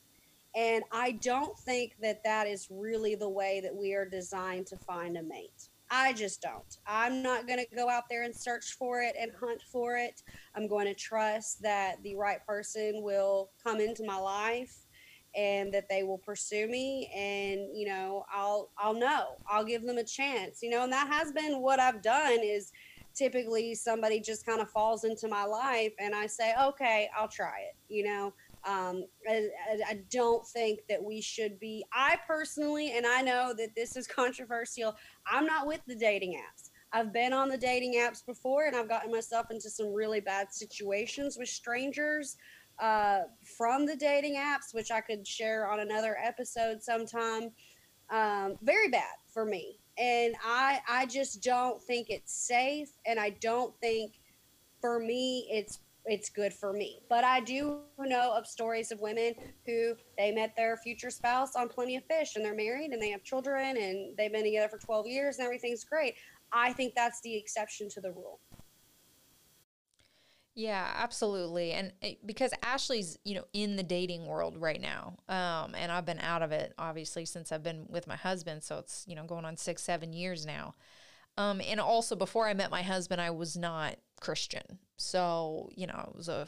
and 0.55 0.83
I 0.91 1.13
don't 1.13 1.57
think 1.57 1.95
that 2.01 2.23
that 2.23 2.47
is 2.47 2.67
really 2.69 3.15
the 3.15 3.29
way 3.29 3.59
that 3.61 3.75
we 3.75 3.93
are 3.93 4.05
designed 4.05 4.67
to 4.67 4.77
find 4.77 5.17
a 5.17 5.23
mate. 5.23 5.69
I 5.89 6.13
just 6.13 6.41
don't. 6.41 6.77
I'm 6.87 7.21
not 7.21 7.47
going 7.47 7.59
to 7.59 7.75
go 7.75 7.89
out 7.89 8.05
there 8.09 8.23
and 8.23 8.35
search 8.35 8.73
for 8.73 9.01
it 9.01 9.15
and 9.19 9.31
hunt 9.39 9.61
for 9.71 9.95
it. 9.95 10.23
I'm 10.55 10.67
going 10.67 10.87
to 10.87 10.95
trust 10.95 11.61
that 11.61 12.01
the 12.03 12.15
right 12.15 12.43
person 12.47 13.03
will 13.03 13.51
come 13.63 13.79
into 13.79 14.03
my 14.03 14.17
life 14.17 14.85
and 15.35 15.73
that 15.73 15.89
they 15.89 16.03
will 16.03 16.19
pursue 16.19 16.67
me 16.67 17.11
and 17.15 17.75
you 17.75 17.87
know 17.87 18.23
I'll 18.31 18.69
I'll 18.77 18.93
know. 18.93 19.37
I'll 19.47 19.63
give 19.63 19.83
them 19.83 19.97
a 19.97 20.03
chance. 20.03 20.61
You 20.61 20.69
know, 20.69 20.83
and 20.83 20.93
that 20.93 21.07
has 21.07 21.31
been 21.31 21.61
what 21.61 21.79
I've 21.79 22.01
done 22.01 22.39
is 22.41 22.71
typically 23.15 23.75
somebody 23.75 24.19
just 24.19 24.45
kind 24.45 24.61
of 24.61 24.69
falls 24.69 25.03
into 25.03 25.27
my 25.27 25.43
life 25.43 25.93
and 25.99 26.15
I 26.15 26.27
say, 26.27 26.53
"Okay, 26.61 27.09
I'll 27.17 27.27
try 27.27 27.61
it." 27.61 27.75
You 27.87 28.03
know, 28.03 28.33
um, 28.65 29.04
I, 29.28 29.49
I, 29.88 29.99
don't 30.10 30.45
think 30.47 30.80
that 30.88 31.04
we 31.04 31.19
should 31.19 31.60
be. 31.60 31.84
I 31.91 32.17
personally, 32.26 32.93
and 32.95 33.06
I 33.06 33.21
know 33.21 33.54
that 33.58 33.76
this 33.76 33.97
is 33.97 34.08
controversial, 34.21 34.95
I'm 35.28 35.45
not 35.45 35.67
with 35.67 35.82
the 35.86 35.95
dating 35.95 36.34
apps. 36.34 36.69
I've 36.93 37.12
been 37.12 37.34
on 37.34 37.49
the 37.49 37.58
dating 37.58 37.95
apps 37.95 38.26
before 38.26 38.65
and 38.65 38.76
I've 38.76 38.88
gotten 38.88 39.12
myself 39.12 39.47
into 39.49 39.69
some 39.69 39.91
really 39.91 40.21
bad 40.21 40.54
situations 40.54 41.38
with 41.38 41.49
strangers 41.49 42.38
uh, 42.80 43.21
from 43.58 43.86
the 43.86 43.95
dating 43.95 44.36
apps, 44.36 44.73
which 44.73 44.91
I 44.91 45.02
could 45.02 45.28
share 45.28 45.67
on 45.67 45.80
another 45.80 46.15
episode 46.23 46.82
sometime. 46.84 47.52
Um, 48.12 48.58
very 48.62 48.89
bad 48.89 49.15
for 49.28 49.43
me. 49.43 49.80
And 49.97 50.36
I, 50.43 50.80
I 50.88 51.06
just 51.08 51.43
don't 51.43 51.82
think 51.82 52.10
it's 52.10 52.34
safe. 52.34 52.89
And 53.06 53.19
I 53.19 53.32
don't 53.41 53.76
think 53.82 54.13
for 54.80 54.99
me 54.99 55.47
it's 55.49 55.80
it's 56.05 56.29
good 56.29 56.53
for 56.53 56.73
me. 56.73 56.99
But 57.09 57.23
I 57.23 57.39
do 57.39 57.79
know 57.99 58.33
of 58.33 58.45
stories 58.45 58.91
of 58.91 58.99
women 58.99 59.33
who 59.65 59.95
they 60.17 60.31
met 60.31 60.55
their 60.55 60.77
future 60.77 61.09
spouse 61.09 61.55
on 61.55 61.69
Plenty 61.69 61.95
of 61.95 62.03
Fish 62.05 62.35
and 62.35 62.43
they're 62.43 62.55
married 62.55 62.91
and 62.91 63.01
they 63.01 63.09
have 63.09 63.23
children 63.23 63.77
and 63.77 64.15
they've 64.17 64.31
been 64.31 64.43
together 64.43 64.69
for 64.69 64.77
12 64.77 65.07
years 65.07 65.37
and 65.37 65.45
everything's 65.45 65.83
great. 65.83 66.15
I 66.51 66.73
think 66.73 66.93
that's 66.95 67.21
the 67.21 67.35
exception 67.35 67.89
to 67.89 68.01
the 68.01 68.11
rule. 68.11 68.39
Yeah, 70.55 70.87
absolutely. 70.97 71.71
And 71.71 71.93
it, 72.01 72.25
because 72.27 72.51
Ashley's, 72.61 73.17
you 73.23 73.33
know, 73.35 73.45
in 73.53 73.75
the 73.75 73.81
dating 73.81 74.27
world 74.27 74.55
right 74.57 74.79
now. 74.79 75.15
Um, 75.27 75.73
and 75.75 75.91
I've 75.91 76.05
been 76.05 76.19
out 76.19 76.43
of 76.43 76.51
it 76.51 76.73
obviously 76.77 77.25
since 77.25 77.51
I've 77.51 77.63
been 77.63 77.85
with 77.89 78.07
my 78.07 78.15
husband. 78.15 78.61
So 78.61 78.77
it's, 78.77 79.03
you 79.07 79.15
know, 79.15 79.25
going 79.25 79.45
on 79.45 79.57
six, 79.57 79.81
seven 79.81 80.13
years 80.13 80.45
now. 80.45 80.75
Um, 81.37 81.61
and 81.61 81.79
also 81.79 82.15
before 82.15 82.47
I 82.47 82.53
met 82.53 82.69
my 82.69 82.83
husband, 82.83 83.19
I 83.19 83.31
was 83.31 83.57
not 83.57 83.95
Christian. 84.23 84.79
So, 84.97 85.69
you 85.75 85.86
know, 85.86 86.09
it 86.09 86.15
was 86.15 86.29
a, 86.29 86.47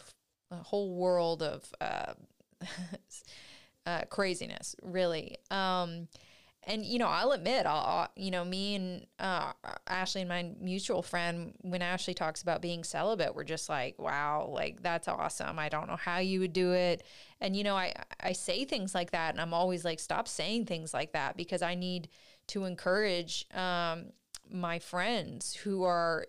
a 0.50 0.56
whole 0.56 0.96
world 0.96 1.44
of 1.44 1.70
uh, 1.82 2.14
uh, 3.86 4.02
craziness, 4.10 4.76
really. 4.82 5.38
Um, 5.52 6.08
and 6.68 6.84
you 6.84 6.98
know, 6.98 7.08
I'll 7.08 7.34
admit, 7.34 7.66
I'll, 7.66 8.08
you 8.16 8.32
know, 8.32 8.44
me 8.44 8.76
and 8.76 9.06
uh, 9.20 9.52
Ashley 9.88 10.22
and 10.22 10.30
my 10.30 10.50
mutual 10.60 11.04
friend, 11.04 11.54
when 11.62 11.82
Ashley 11.82 12.14
talks 12.16 12.42
about 12.42 12.62
being 12.62 12.84
celibate, 12.84 13.36
we're 13.36 13.44
just 13.44 13.70
like, 13.70 14.00
wow, 14.00 14.50
like 14.52 14.82
that's 14.82 15.08
awesome. 15.08 15.60
I 15.60 15.70
don't 15.70 15.88
know 15.88 15.98
how 15.98 16.20
you 16.20 16.40
would 16.40 16.54
do 16.54 16.72
it. 16.72 17.04
And 17.42 17.56
you 17.56 17.64
know, 17.64 17.76
I 17.76 17.94
I 18.20 18.32
say 18.32 18.66
things 18.66 18.96
like 18.96 19.12
that, 19.12 19.34
and 19.36 19.42
I'm 19.42 19.54
always 19.54 19.86
like, 19.86 20.00
stop 20.00 20.28
saying 20.28 20.66
things 20.66 20.94
like 20.94 21.12
that 21.12 21.38
because 21.38 21.62
I 21.62 21.76
need 21.76 22.08
to 22.48 22.66
encourage 22.66 23.46
um, 23.54 24.06
my 24.50 24.80
friends 24.80 25.54
who 25.54 25.84
are 25.84 26.26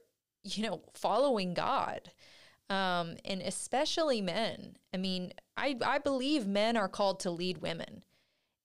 you 0.47 0.63
know, 0.63 0.83
following 0.95 1.55
God. 1.55 2.11
Um, 2.69 3.17
and 3.25 3.43
especially 3.43 4.21
men. 4.21 4.77
I 4.93 4.97
mean, 4.97 5.33
I, 5.57 5.77
I 5.85 5.99
believe 5.99 6.47
men 6.47 6.77
are 6.77 6.89
called 6.89 7.21
to 7.21 7.31
lead 7.31 7.59
women. 7.59 8.03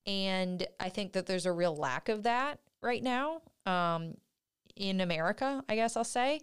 And 0.08 0.66
I 0.80 0.90
think 0.90 1.14
that 1.14 1.28
there's 1.28 1.46
a 1.46 1.52
real 1.52 1.76
lack 1.76 2.10
of 2.10 2.24
that 2.24 2.60
right 2.82 3.04
now 3.04 3.42
um, 3.66 4.16
in 4.76 5.02
America, 5.02 5.64
I 5.70 5.76
guess 5.76 5.96
I'll 5.96 6.04
say. 6.04 6.42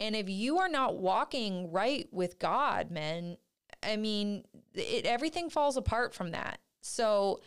And 0.00 0.16
if 0.16 0.28
you 0.28 0.58
are 0.58 0.68
not 0.68 0.96
walking 0.96 1.70
right 1.70 2.08
with 2.10 2.38
God, 2.38 2.90
men, 2.90 3.36
I 3.82 3.96
mean, 3.96 4.44
it, 4.74 5.04
everything 5.04 5.50
falls 5.50 5.76
apart 5.76 6.14
from 6.14 6.30
that. 6.30 6.60
So 6.80 7.40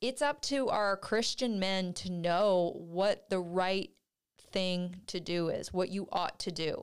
it's 0.00 0.22
up 0.22 0.40
to 0.42 0.68
our 0.68 0.96
Christian 0.96 1.58
men 1.58 1.92
to 1.94 2.10
know 2.10 2.74
what 2.76 3.28
the 3.30 3.40
right 3.40 3.90
thing 4.52 4.96
to 5.06 5.20
do 5.20 5.48
is, 5.48 5.72
what 5.72 5.88
you 5.90 6.08
ought 6.12 6.38
to 6.40 6.50
do. 6.50 6.82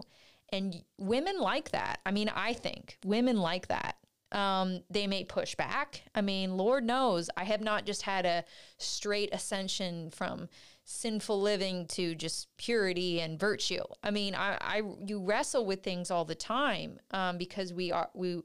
And 0.50 0.84
women 0.98 1.40
like 1.40 1.72
that. 1.72 2.00
I 2.06 2.12
mean, 2.12 2.30
I 2.30 2.54
think 2.54 2.98
women 3.06 3.38
like 3.38 3.68
that. 3.68 3.98
Um, 4.32 4.82
they 4.90 5.08
may 5.08 5.24
push 5.24 5.56
back. 5.56 6.02
I 6.14 6.22
mean, 6.22 6.58
Lord 6.58 6.84
knows 6.84 7.30
I 7.38 7.46
have 7.46 7.62
not 7.62 7.86
just 7.86 8.02
had 8.02 8.26
a 8.26 8.44
straight 8.78 9.34
ascension 9.34 10.10
from 10.10 10.50
sinful 10.84 11.42
living 11.42 11.88
to 11.88 12.16
just 12.16 12.56
purity 12.58 13.22
and 13.22 13.40
virtue. 13.40 13.84
I 14.04 14.12
mean, 14.12 14.36
I, 14.36 14.58
I 14.60 14.82
you 15.06 15.24
wrestle 15.24 15.66
with 15.66 15.84
things 15.84 16.12
all 16.12 16.26
the 16.26 16.36
time 16.36 17.00
um, 17.12 17.38
because 17.38 17.74
we 17.74 17.92
are 17.92 18.10
we 18.14 18.42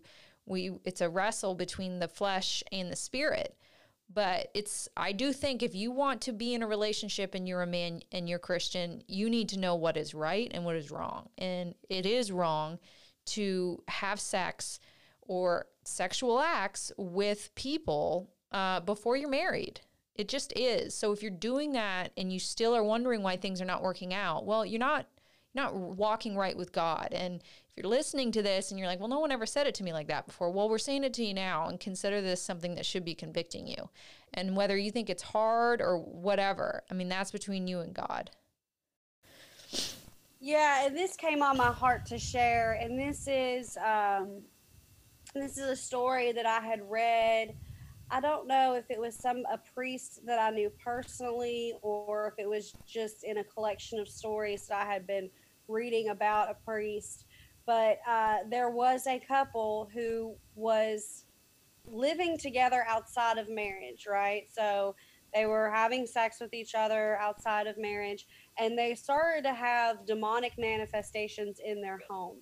we 0.46 0.70
it's 0.84 1.00
a 1.00 1.08
wrestle 1.08 1.54
between 1.54 1.98
the 1.98 2.08
flesh 2.08 2.62
and 2.70 2.90
the 2.90 2.96
spirit. 2.96 3.56
But 4.12 4.50
it's 4.54 4.88
I 4.96 5.12
do 5.12 5.32
think 5.32 5.62
if 5.62 5.74
you 5.74 5.92
want 5.92 6.20
to 6.22 6.32
be 6.32 6.54
in 6.54 6.62
a 6.62 6.66
relationship 6.66 7.34
and 7.34 7.46
you're 7.46 7.62
a 7.62 7.66
man 7.66 8.02
and 8.10 8.28
you're 8.28 8.40
Christian, 8.40 9.02
you 9.06 9.30
need 9.30 9.48
to 9.50 9.58
know 9.58 9.76
what 9.76 9.96
is 9.96 10.14
right 10.14 10.50
and 10.52 10.64
what 10.64 10.76
is 10.76 10.90
wrong. 10.90 11.28
And 11.38 11.74
it 11.88 12.06
is 12.06 12.32
wrong 12.32 12.78
to 13.26 13.82
have 13.86 14.18
sex 14.18 14.80
or 15.22 15.66
sexual 15.84 16.40
acts 16.40 16.90
with 16.96 17.54
people 17.54 18.28
uh, 18.50 18.80
before 18.80 19.16
you're 19.16 19.30
married. 19.30 19.80
It 20.16 20.28
just 20.28 20.52
is. 20.58 20.94
So 20.94 21.12
if 21.12 21.22
you're 21.22 21.30
doing 21.30 21.72
that 21.72 22.10
and 22.16 22.32
you 22.32 22.40
still 22.40 22.74
are 22.74 22.82
wondering 22.82 23.22
why 23.22 23.36
things 23.36 23.62
are 23.62 23.66
not 23.66 23.82
working 23.82 24.12
out, 24.12 24.44
well, 24.44 24.66
you're 24.66 24.80
not 24.80 25.06
you're 25.54 25.64
not 25.64 25.74
walking 25.74 26.36
right 26.36 26.56
with 26.56 26.72
God. 26.72 27.08
And 27.12 27.42
if 27.70 27.82
you're 27.82 27.90
listening 27.90 28.32
to 28.32 28.42
this 28.42 28.70
and 28.70 28.78
you're 28.78 28.88
like, 28.88 28.98
well, 28.98 29.08
no 29.08 29.20
one 29.20 29.30
ever 29.30 29.46
said 29.46 29.66
it 29.66 29.74
to 29.76 29.84
me 29.84 29.92
like 29.92 30.08
that 30.08 30.26
before, 30.26 30.50
well, 30.50 30.68
we're 30.68 30.78
saying 30.78 31.04
it 31.04 31.14
to 31.14 31.24
you 31.24 31.32
now 31.32 31.68
and 31.68 31.78
consider 31.78 32.20
this 32.20 32.42
something 32.42 32.74
that 32.74 32.84
should 32.84 33.04
be 33.04 33.14
convicting 33.14 33.66
you. 33.66 33.88
And 34.34 34.56
whether 34.56 34.76
you 34.76 34.90
think 34.90 35.08
it's 35.08 35.22
hard 35.22 35.80
or 35.80 35.98
whatever, 35.98 36.82
I 36.90 36.94
mean, 36.94 37.08
that's 37.08 37.30
between 37.30 37.68
you 37.68 37.80
and 37.80 37.94
God. 37.94 38.30
Yeah, 40.40 40.86
and 40.86 40.96
this 40.96 41.16
came 41.16 41.42
on 41.42 41.56
my 41.56 41.70
heart 41.70 42.06
to 42.06 42.18
share, 42.18 42.72
and 42.72 42.98
this 42.98 43.28
is 43.28 43.76
um, 43.76 44.40
this 45.34 45.58
is 45.58 45.64
a 45.68 45.76
story 45.76 46.32
that 46.32 46.46
I 46.46 46.60
had 46.60 46.80
read. 46.90 47.54
I 48.10 48.20
don't 48.20 48.48
know 48.48 48.74
if 48.74 48.90
it 48.90 48.98
was 48.98 49.14
some 49.14 49.44
a 49.52 49.58
priest 49.58 50.20
that 50.24 50.40
I 50.40 50.50
knew 50.50 50.70
personally, 50.82 51.74
or 51.82 52.28
if 52.28 52.42
it 52.42 52.48
was 52.48 52.72
just 52.86 53.22
in 53.22 53.38
a 53.38 53.44
collection 53.44 54.00
of 54.00 54.08
stories 54.08 54.66
that 54.68 54.78
I 54.78 54.90
had 54.90 55.06
been 55.06 55.28
reading 55.68 56.08
about 56.08 56.50
a 56.50 56.54
priest. 56.64 57.26
But 57.70 58.00
uh, 58.04 58.38
there 58.48 58.68
was 58.68 59.06
a 59.06 59.20
couple 59.20 59.88
who 59.94 60.34
was 60.56 61.24
living 61.86 62.36
together 62.36 62.84
outside 62.88 63.38
of 63.38 63.48
marriage, 63.48 64.08
right? 64.10 64.48
So 64.52 64.96
they 65.32 65.46
were 65.46 65.70
having 65.70 66.04
sex 66.04 66.38
with 66.40 66.52
each 66.52 66.74
other 66.74 67.16
outside 67.20 67.68
of 67.68 67.78
marriage, 67.78 68.26
and 68.58 68.76
they 68.76 68.96
started 68.96 69.44
to 69.44 69.54
have 69.54 70.04
demonic 70.04 70.54
manifestations 70.58 71.60
in 71.64 71.80
their 71.80 72.00
home. 72.10 72.38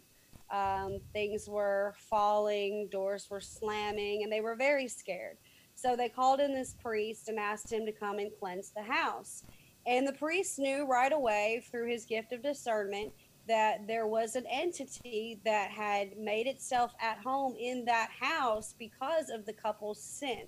Um, 0.51 0.99
things 1.13 1.47
were 1.47 1.93
falling, 2.09 2.89
doors 2.91 3.27
were 3.31 3.43
slamming, 3.43 4.23
and 4.23 4.33
they 4.33 4.41
were 4.41 4.57
very 4.57 4.89
scared. 4.89 5.37
So 5.75 5.95
they 5.95 6.09
called 6.09 6.41
in 6.41 6.55
this 6.55 6.75
priest 6.83 7.29
and 7.29 7.39
asked 7.39 7.71
him 7.71 7.85
to 7.85 7.93
come 7.93 8.19
and 8.19 8.31
cleanse 8.41 8.71
the 8.71 8.83
house. 8.83 9.45
And 9.87 10.09
the 10.09 10.15
priest 10.15 10.59
knew 10.59 10.87
right 10.87 11.13
away 11.13 11.63
through 11.71 11.91
his 11.91 12.07
gift 12.07 12.33
of 12.33 12.43
discernment 12.43 13.13
that 13.49 13.87
there 13.87 14.07
was 14.07 14.37
an 14.37 14.45
entity 14.51 15.41
that 15.45 15.71
had 15.71 16.19
made 16.19 16.47
itself 16.47 16.93
at 17.01 17.19
home 17.19 17.57
in 17.59 17.85
that 17.87 18.11
house 18.21 18.75
because 18.79 19.31
of 19.31 19.47
the 19.47 19.53
couple's 19.53 20.01
sin. 20.01 20.43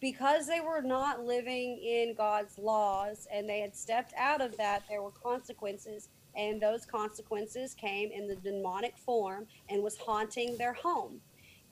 Because 0.00 0.46
they 0.46 0.60
were 0.60 0.82
not 0.82 1.24
living 1.24 1.78
in 1.82 2.14
God's 2.14 2.58
laws 2.58 3.26
and 3.32 3.48
they 3.48 3.60
had 3.60 3.74
stepped 3.74 4.12
out 4.18 4.40
of 4.40 4.56
that, 4.58 4.82
there 4.88 5.00
were 5.00 5.12
consequences. 5.12 6.08
And 6.36 6.60
those 6.60 6.84
consequences 6.84 7.74
came 7.74 8.10
in 8.10 8.26
the 8.26 8.36
demonic 8.36 8.98
form 8.98 9.46
and 9.68 9.82
was 9.82 9.96
haunting 9.96 10.56
their 10.58 10.74
home. 10.74 11.20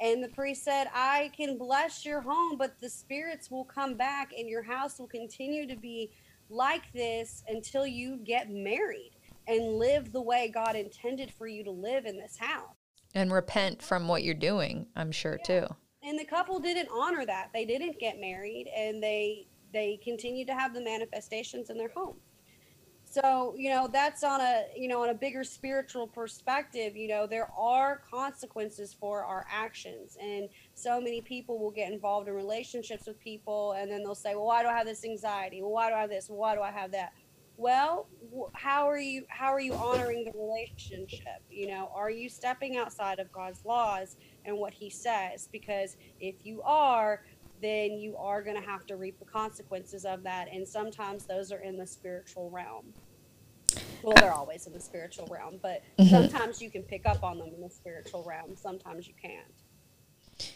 And 0.01 0.23
the 0.23 0.29
priest 0.29 0.65
said, 0.65 0.87
I 0.95 1.31
can 1.37 1.59
bless 1.59 2.07
your 2.07 2.21
home, 2.21 2.57
but 2.57 2.81
the 2.81 2.89
spirits 2.89 3.51
will 3.51 3.65
come 3.65 3.95
back 3.95 4.33
and 4.37 4.49
your 4.49 4.63
house 4.63 4.99
will 4.99 5.09
continue 5.09 5.67
to 5.67 5.77
be 5.77 6.11
like 6.49 6.93
this 6.93 7.43
until 7.49 7.87
you 7.87 8.19
get 8.25 8.51
married 8.51 9.13
and 9.47 9.79
live 9.79 10.13
the 10.13 10.23
way 10.23 10.51
God 10.53 10.77
intended 10.77 11.33
for 11.33 11.47
you 11.47 11.65
to 11.65 11.71
live 11.71 12.07
in 12.07 12.17
this 12.17 12.37
house. 12.37 12.77
And 13.15 13.33
repent 13.33 13.83
from 13.83 14.09
what 14.09 14.23
you're 14.23 14.35
doing, 14.35 14.87
I'm 14.97 15.13
sure 15.13 15.39
yeah. 15.41 15.61
too. 15.61 15.75
And 16.03 16.19
the 16.19 16.25
couple 16.25 16.59
didn't 16.59 16.89
honor 16.93 17.25
that. 17.27 17.51
They 17.53 17.65
didn't 17.65 17.99
get 17.99 18.19
married 18.21 18.69
and 18.77 19.03
they 19.03 19.47
they 19.73 19.99
continued 20.05 20.47
to 20.49 20.55
have 20.55 20.75
the 20.75 20.83
manifestations 20.83 21.71
in 21.71 21.79
their 21.79 21.89
home. 21.89 22.17
So, 23.13 23.55
you 23.59 23.69
know, 23.69 23.91
that's 23.93 24.25
on 24.25 24.41
a, 24.41 24.65
you 24.75 24.89
know, 24.89 25.03
on 25.03 25.11
a 25.11 25.15
bigger 25.15 25.45
spiritual 25.45 26.07
perspective, 26.07 26.97
you 26.97 27.09
know, 27.09 27.27
there 27.27 27.51
are 27.59 28.01
consequences 28.11 28.95
for 28.99 29.23
our 29.23 29.47
actions. 29.53 30.17
And 30.19 30.49
so 30.75 30.99
many 30.99 31.21
people 31.21 31.59
will 31.59 31.71
get 31.71 31.93
involved 31.93 32.29
in 32.29 32.35
relationships 32.35 33.07
with 33.07 33.21
people 33.21 33.73
and 33.73 33.91
then 33.91 34.03
they'll 34.03 34.15
say, 34.15 34.35
"Well, 34.35 34.47
why 34.47 34.63
do 34.63 34.69
I 34.69 34.79
have 34.79 34.87
this 34.87 35.05
anxiety? 35.05 35.61
Well, 35.61 35.73
why 35.73 35.91
do 35.91 35.95
I 35.95 36.01
have 36.01 36.11
this? 36.11 36.31
Why 36.31 36.55
do 36.55 36.63
I 36.63 36.71
have 36.71 36.91
that?" 36.93 37.13
Well 37.63 38.09
how 38.55 38.89
are 38.89 38.99
you 38.99 39.25
how 39.29 39.53
are 39.53 39.61
you 39.61 39.73
honoring 39.75 40.25
the 40.25 40.33
relationship? 40.39 41.41
You 41.49 41.69
know 41.69 41.91
are 41.95 42.11
you 42.11 42.29
stepping 42.29 42.77
outside 42.77 43.21
of 43.21 43.31
god's 43.33 43.65
laws 43.65 44.17
and 44.45 44.59
what 44.59 44.75
he 44.75 44.91
says? 44.91 45.49
Because 45.51 45.97
if 46.21 46.35
you 46.45 46.61
are 46.63 47.25
then 47.63 47.93
you 47.93 48.17
are 48.17 48.43
going 48.43 48.61
to 48.61 48.69
have 48.69 48.85
to 48.87 48.97
reap 48.97 49.21
the 49.21 49.25
consequences 49.25 50.05
of 50.05 50.25
that 50.25 50.49
and 50.53 50.67
sometimes 50.67 51.25
those 51.27 51.53
are 51.53 51.61
in 51.61 51.79
the 51.79 51.87
spiritual 51.87 52.51
realm. 52.51 52.93
Well 54.03 54.17
they're 54.17 54.35
always 54.35 54.67
in 54.67 54.73
the 54.73 54.81
spiritual 54.81 55.29
realm 55.31 55.61
but 55.63 55.83
mm-hmm. 55.99 56.11
sometimes 56.11 56.61
you 56.61 56.71
can 56.71 56.83
pick 56.83 57.07
up 57.07 57.23
on 57.23 57.39
them 57.39 57.53
in 57.55 57.61
the 57.61 57.71
spiritual 57.71 58.25
realm 58.27 58.57
sometimes 58.57 59.07
you 59.07 59.15
can't 59.23 59.62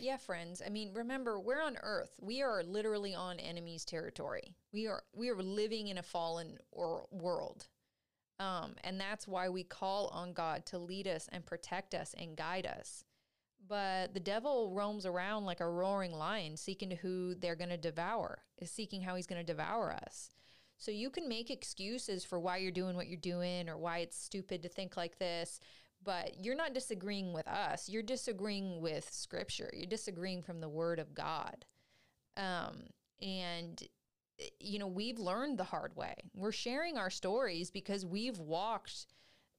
yeah, 0.00 0.16
friends. 0.16 0.62
I 0.64 0.68
mean, 0.68 0.92
remember, 0.94 1.38
we're 1.38 1.62
on 1.62 1.76
Earth. 1.82 2.12
We 2.20 2.42
are 2.42 2.62
literally 2.62 3.14
on 3.14 3.38
enemy's 3.38 3.84
territory. 3.84 4.54
We 4.72 4.86
are 4.86 5.02
we 5.12 5.28
are 5.30 5.42
living 5.42 5.88
in 5.88 5.98
a 5.98 6.02
fallen 6.02 6.58
or 6.70 7.06
world. 7.10 7.66
Um, 8.38 8.74
and 8.84 9.00
that's 9.00 9.26
why 9.26 9.48
we 9.48 9.64
call 9.64 10.08
on 10.08 10.34
God 10.34 10.66
to 10.66 10.78
lead 10.78 11.08
us 11.08 11.28
and 11.32 11.46
protect 11.46 11.94
us 11.94 12.14
and 12.18 12.36
guide 12.36 12.66
us. 12.66 13.04
But 13.66 14.14
the 14.14 14.20
devil 14.20 14.72
roams 14.72 15.06
around 15.06 15.44
like 15.44 15.60
a 15.60 15.68
roaring 15.68 16.12
lion, 16.12 16.56
seeking 16.56 16.90
who 16.90 17.34
they're 17.34 17.56
going 17.56 17.70
to 17.70 17.76
devour, 17.76 18.42
is 18.58 18.70
seeking 18.70 19.02
how 19.02 19.16
he's 19.16 19.26
going 19.26 19.40
to 19.40 19.52
devour 19.52 19.92
us. 19.92 20.30
So 20.78 20.90
you 20.90 21.08
can 21.08 21.28
make 21.28 21.50
excuses 21.50 22.24
for 22.24 22.38
why 22.38 22.58
you're 22.58 22.70
doing 22.70 22.96
what 22.96 23.08
you're 23.08 23.16
doing 23.16 23.68
or 23.68 23.78
why 23.78 23.98
it's 23.98 24.18
stupid 24.18 24.62
to 24.62 24.68
think 24.68 24.96
like 24.96 25.18
this 25.18 25.58
but 26.06 26.42
you're 26.42 26.54
not 26.54 26.72
disagreeing 26.72 27.32
with 27.32 27.48
us. 27.48 27.88
You're 27.88 28.02
disagreeing 28.02 28.80
with 28.80 29.12
scripture. 29.12 29.70
You're 29.74 29.86
disagreeing 29.86 30.40
from 30.40 30.60
the 30.60 30.68
word 30.68 31.00
of 31.00 31.12
God. 31.14 31.64
Um, 32.36 32.84
and, 33.20 33.82
you 34.60 34.78
know, 34.78 34.86
we've 34.86 35.18
learned 35.18 35.58
the 35.58 35.64
hard 35.64 35.96
way. 35.96 36.14
We're 36.34 36.52
sharing 36.52 36.96
our 36.96 37.10
stories 37.10 37.72
because 37.72 38.06
we've 38.06 38.38
walked 38.38 39.06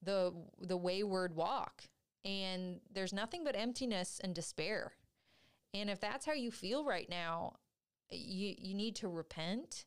the, 0.01 0.33
the 0.61 0.77
wayward 0.77 1.35
walk. 1.35 1.83
And 2.23 2.79
there's 2.91 3.13
nothing 3.13 3.43
but 3.43 3.57
emptiness 3.57 4.21
and 4.23 4.33
despair. 4.33 4.93
And 5.73 5.89
if 5.89 5.99
that's 5.99 6.25
how 6.25 6.33
you 6.33 6.49
feel 6.49 6.85
right 6.85 7.09
now, 7.09 7.57
you, 8.09 8.55
you 8.57 8.73
need 8.73 8.95
to 8.97 9.09
repent 9.09 9.85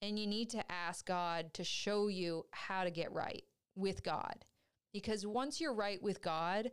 and 0.00 0.18
you 0.18 0.26
need 0.26 0.50
to 0.50 0.64
ask 0.70 1.06
God 1.06 1.54
to 1.54 1.62
show 1.62 2.08
you 2.08 2.46
how 2.50 2.82
to 2.82 2.90
get 2.90 3.12
right 3.12 3.44
with 3.76 4.02
God 4.02 4.44
because 4.92 5.26
once 5.26 5.60
you're 5.60 5.74
right 5.74 6.02
with 6.02 6.22
God, 6.22 6.70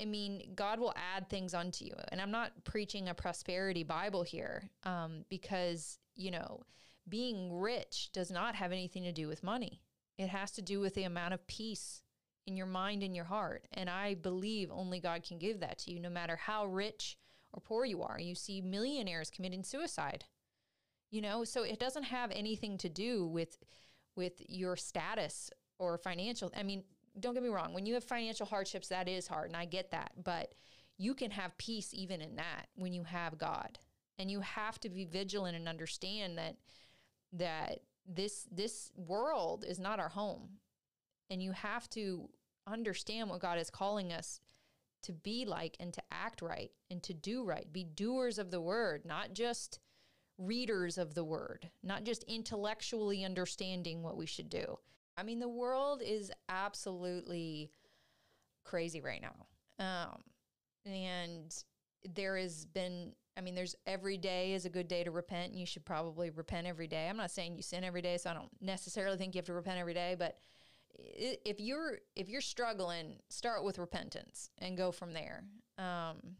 I 0.00 0.04
mean, 0.04 0.52
God 0.54 0.80
will 0.80 0.94
add 0.96 1.28
things 1.28 1.54
unto 1.54 1.84
you. 1.84 1.94
And 2.08 2.20
I'm 2.20 2.30
not 2.30 2.64
preaching 2.64 3.08
a 3.08 3.14
prosperity 3.14 3.82
Bible 3.82 4.22
here 4.22 4.70
um, 4.84 5.24
because, 5.28 5.98
you 6.16 6.30
know, 6.30 6.62
being 7.08 7.52
rich 7.52 8.10
does 8.12 8.30
not 8.30 8.54
have 8.54 8.72
anything 8.72 9.04
to 9.04 9.12
do 9.12 9.28
with 9.28 9.42
money. 9.42 9.82
It 10.18 10.28
has 10.28 10.50
to 10.52 10.62
do 10.62 10.80
with 10.80 10.94
the 10.94 11.04
amount 11.04 11.34
of 11.34 11.46
peace 11.46 12.02
in 12.46 12.56
your 12.56 12.66
mind 12.66 13.02
and 13.02 13.14
your 13.14 13.24
heart. 13.26 13.66
And 13.72 13.90
I 13.90 14.14
believe 14.14 14.70
only 14.70 14.98
God 14.98 15.22
can 15.22 15.38
give 15.38 15.60
that 15.60 15.78
to 15.80 15.92
you, 15.92 16.00
no 16.00 16.10
matter 16.10 16.36
how 16.36 16.66
rich 16.66 17.18
or 17.52 17.60
poor 17.60 17.84
you 17.84 18.02
are. 18.02 18.18
You 18.18 18.34
see 18.34 18.60
millionaires 18.60 19.30
committing 19.30 19.62
suicide. 19.62 20.24
You 21.10 21.20
know, 21.20 21.44
so 21.44 21.62
it 21.62 21.78
doesn't 21.78 22.04
have 22.04 22.30
anything 22.30 22.78
to 22.78 22.88
do 22.88 23.26
with 23.26 23.58
with 24.16 24.42
your 24.48 24.76
status 24.76 25.50
or 25.78 25.98
financial. 25.98 26.50
I 26.56 26.62
mean, 26.62 26.84
don't 27.20 27.34
get 27.34 27.42
me 27.42 27.48
wrong, 27.48 27.74
when 27.74 27.86
you 27.86 27.94
have 27.94 28.04
financial 28.04 28.46
hardships, 28.46 28.88
that 28.88 29.08
is 29.08 29.26
hard, 29.26 29.48
and 29.48 29.56
I 29.56 29.64
get 29.64 29.90
that. 29.90 30.12
But 30.22 30.54
you 30.98 31.14
can 31.14 31.30
have 31.30 31.56
peace 31.58 31.90
even 31.92 32.20
in 32.20 32.36
that 32.36 32.66
when 32.74 32.92
you 32.92 33.04
have 33.04 33.38
God. 33.38 33.78
And 34.18 34.30
you 34.30 34.40
have 34.40 34.78
to 34.80 34.88
be 34.88 35.04
vigilant 35.04 35.56
and 35.56 35.68
understand 35.68 36.38
that 36.38 36.56
that 37.32 37.80
this 38.06 38.46
this 38.52 38.90
world 38.94 39.64
is 39.66 39.78
not 39.78 39.98
our 39.98 40.10
home. 40.10 40.58
And 41.30 41.42
you 41.42 41.52
have 41.52 41.88
to 41.90 42.28
understand 42.66 43.30
what 43.30 43.40
God 43.40 43.58
is 43.58 43.70
calling 43.70 44.12
us 44.12 44.40
to 45.02 45.12
be 45.12 45.44
like 45.44 45.76
and 45.80 45.92
to 45.94 46.02
act 46.12 46.42
right 46.42 46.70
and 46.90 47.02
to 47.02 47.14
do 47.14 47.44
right. 47.44 47.72
Be 47.72 47.84
doers 47.84 48.38
of 48.38 48.50
the 48.50 48.60
word, 48.60 49.04
not 49.04 49.32
just 49.32 49.80
readers 50.38 50.98
of 50.98 51.14
the 51.14 51.24
word, 51.24 51.70
not 51.82 52.04
just 52.04 52.22
intellectually 52.24 53.24
understanding 53.24 54.02
what 54.02 54.16
we 54.16 54.26
should 54.26 54.48
do. 54.48 54.78
I 55.16 55.22
mean, 55.22 55.38
the 55.38 55.48
world 55.48 56.02
is 56.04 56.30
absolutely 56.48 57.70
crazy 58.64 59.00
right 59.00 59.22
now. 59.22 59.46
Um, 59.78 60.22
and 60.84 61.54
there 62.14 62.36
has 62.36 62.64
been, 62.66 63.12
I 63.36 63.40
mean, 63.40 63.54
there's 63.54 63.74
every 63.86 64.16
day 64.16 64.54
is 64.54 64.64
a 64.64 64.70
good 64.70 64.88
day 64.88 65.04
to 65.04 65.10
repent. 65.10 65.52
And 65.52 65.60
you 65.60 65.66
should 65.66 65.84
probably 65.84 66.30
repent 66.30 66.66
every 66.66 66.86
day. 66.86 67.08
I'm 67.08 67.16
not 67.16 67.30
saying 67.30 67.56
you 67.56 67.62
sin 67.62 67.84
every 67.84 68.02
day, 68.02 68.16
so 68.18 68.30
I 68.30 68.34
don't 68.34 68.50
necessarily 68.60 69.16
think 69.16 69.34
you 69.34 69.38
have 69.38 69.46
to 69.46 69.54
repent 69.54 69.78
every 69.78 69.94
day, 69.94 70.16
but 70.18 70.38
if 70.94 71.60
you're 71.60 71.98
if 72.16 72.28
you're 72.28 72.40
struggling, 72.40 73.16
start 73.28 73.64
with 73.64 73.78
repentance 73.78 74.50
and 74.58 74.76
go 74.76 74.92
from 74.92 75.12
there. 75.12 75.44
Um, 75.78 76.36